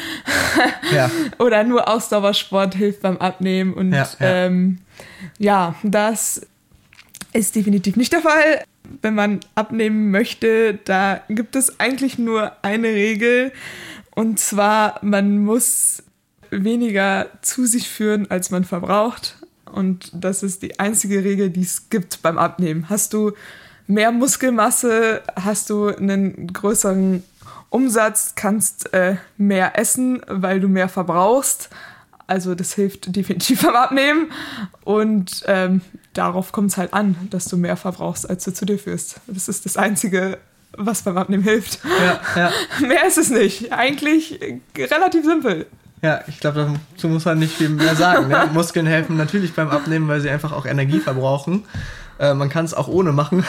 Ja, 0.91 1.11
oder 1.37 1.63
nur 1.63 1.87
Ausdauersport 1.87 2.73
hilft 2.73 3.01
beim 3.01 3.17
Abnehmen. 3.17 3.73
Und 3.73 3.91
Ja, 3.91 4.09
ja. 4.19 4.45
Ähm, 4.45 4.79
ja, 5.37 5.75
das 5.83 6.41
ist 7.31 7.55
definitiv 7.55 7.95
nicht 7.95 8.11
der 8.11 8.21
Fall. 8.21 8.63
Wenn 9.01 9.13
man 9.13 9.39
abnehmen 9.53 10.09
möchte, 10.09 10.79
da 10.85 11.21
gibt 11.29 11.55
es 11.55 11.79
eigentlich 11.79 12.17
nur 12.17 12.53
eine 12.63 12.87
Regel. 12.87 13.51
Und 14.15 14.39
zwar, 14.39 14.99
man 15.03 15.37
muss 15.37 16.03
weniger 16.49 17.27
zu 17.41 17.65
sich 17.65 17.87
führen, 17.87 18.29
als 18.31 18.49
man 18.49 18.63
verbraucht. 18.63 19.37
Und 19.71 20.11
das 20.13 20.43
ist 20.43 20.61
die 20.61 20.79
einzige 20.79 21.23
Regel, 21.23 21.49
die 21.49 21.61
es 21.61 21.89
gibt 21.89 22.21
beim 22.21 22.37
Abnehmen. 22.37 22.89
Hast 22.89 23.13
du 23.13 23.33
mehr 23.87 24.11
Muskelmasse, 24.11 25.21
hast 25.35 25.69
du 25.69 25.87
einen 25.87 26.51
größeren 26.53 27.23
Umsatz, 27.69 28.33
kannst 28.35 28.93
äh, 28.93 29.17
mehr 29.37 29.77
essen, 29.77 30.21
weil 30.27 30.59
du 30.59 30.67
mehr 30.67 30.89
verbrauchst. 30.89 31.69
Also 32.27 32.53
das 32.55 32.73
hilft 32.73 33.15
definitiv 33.15 33.63
beim 33.63 33.75
Abnehmen. 33.75 34.31
Und 34.83 35.43
ähm, 35.47 35.81
darauf 36.13 36.51
kommt 36.51 36.71
es 36.71 36.77
halt 36.77 36.93
an, 36.93 37.15
dass 37.29 37.45
du 37.45 37.57
mehr 37.57 37.77
verbrauchst, 37.77 38.29
als 38.29 38.43
du 38.43 38.53
zu 38.53 38.65
dir 38.65 38.79
führst. 38.79 39.19
Das 39.27 39.47
ist 39.47 39.65
das 39.65 39.77
Einzige, 39.77 40.37
was 40.73 41.01
beim 41.01 41.17
Abnehmen 41.17 41.43
hilft. 41.43 41.79
ja, 41.83 42.21
ja. 42.35 42.51
Mehr 42.87 43.07
ist 43.07 43.17
es 43.17 43.29
nicht. 43.29 43.71
Eigentlich 43.73 44.39
relativ 44.77 45.25
simpel. 45.25 45.65
Ja, 46.01 46.21
ich 46.27 46.39
glaube, 46.39 46.79
dazu 46.93 47.09
muss 47.09 47.25
man 47.25 47.39
nicht 47.39 47.53
viel 47.53 47.69
mehr 47.69 47.95
sagen. 47.95 48.29
Ne? 48.29 48.49
Muskeln 48.53 48.85
helfen 48.85 49.17
natürlich 49.17 49.53
beim 49.53 49.69
Abnehmen, 49.69 50.07
weil 50.07 50.21
sie 50.21 50.29
einfach 50.29 50.53
auch 50.53 50.65
Energie 50.65 50.99
verbrauchen. 50.99 51.65
Äh, 52.19 52.33
man 52.33 52.49
kann 52.49 52.65
es 52.65 52.73
auch 52.73 52.87
ohne 52.87 53.11
machen. 53.11 53.45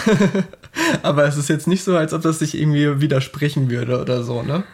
Aber 1.03 1.25
es 1.27 1.37
ist 1.37 1.49
jetzt 1.49 1.69
nicht 1.69 1.85
so, 1.85 1.97
als 1.97 2.13
ob 2.13 2.23
das 2.23 2.39
sich 2.41 2.59
irgendwie 2.59 3.01
widersprechen 3.01 3.71
würde 3.71 4.01
oder 4.01 4.23
so, 4.23 4.43
ne? 4.43 4.65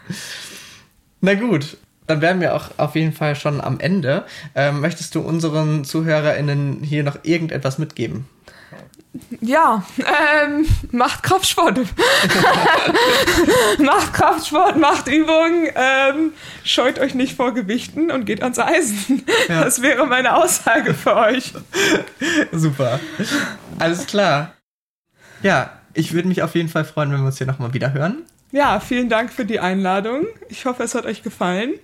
Na 1.20 1.34
gut, 1.34 1.76
dann 2.06 2.20
wären 2.20 2.40
wir 2.40 2.54
auch 2.54 2.70
auf 2.76 2.94
jeden 2.94 3.12
Fall 3.12 3.34
schon 3.36 3.60
am 3.60 3.80
Ende. 3.80 4.24
Ähm, 4.54 4.80
möchtest 4.80 5.14
du 5.14 5.20
unseren 5.20 5.84
ZuhörerInnen 5.84 6.82
hier 6.82 7.02
noch 7.02 7.18
irgendetwas 7.24 7.78
mitgeben? 7.78 8.26
Ja, 9.40 9.84
ähm, 9.98 10.66
macht 10.90 11.22
Kraftsport. 11.22 11.78
macht 13.78 14.12
Kraftsport, 14.12 14.78
macht 14.78 15.08
Übungen, 15.08 15.68
ähm, 15.74 16.32
scheut 16.64 16.98
euch 16.98 17.14
nicht 17.14 17.36
vor 17.36 17.54
Gewichten 17.54 18.10
und 18.10 18.24
geht 18.24 18.42
ans 18.42 18.58
Eisen. 18.58 19.24
Ja. 19.48 19.64
Das 19.64 19.82
wäre 19.82 20.06
meine 20.06 20.36
Aussage 20.36 20.94
für 20.94 21.16
euch. 21.16 21.52
Super. 22.52 23.00
Alles 23.78 24.06
klar. 24.06 24.54
Ja, 25.42 25.70
ich 25.94 26.12
würde 26.12 26.28
mich 26.28 26.42
auf 26.42 26.54
jeden 26.54 26.68
Fall 26.68 26.84
freuen, 26.84 27.12
wenn 27.12 27.20
wir 27.20 27.26
uns 27.26 27.38
hier 27.38 27.46
nochmal 27.46 27.74
wieder 27.74 27.92
hören. 27.92 28.22
Ja, 28.52 28.80
vielen 28.80 29.08
Dank 29.08 29.32
für 29.32 29.44
die 29.44 29.60
Einladung. 29.60 30.26
Ich 30.48 30.66
hoffe, 30.66 30.82
es 30.82 30.94
hat 30.94 31.04
euch 31.04 31.22
gefallen. 31.22 31.74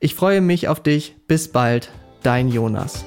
Ich 0.00 0.14
freue 0.14 0.40
mich 0.40 0.68
auf 0.68 0.82
dich. 0.82 1.16
Bis 1.26 1.48
bald, 1.48 1.90
dein 2.22 2.48
Jonas. 2.48 3.04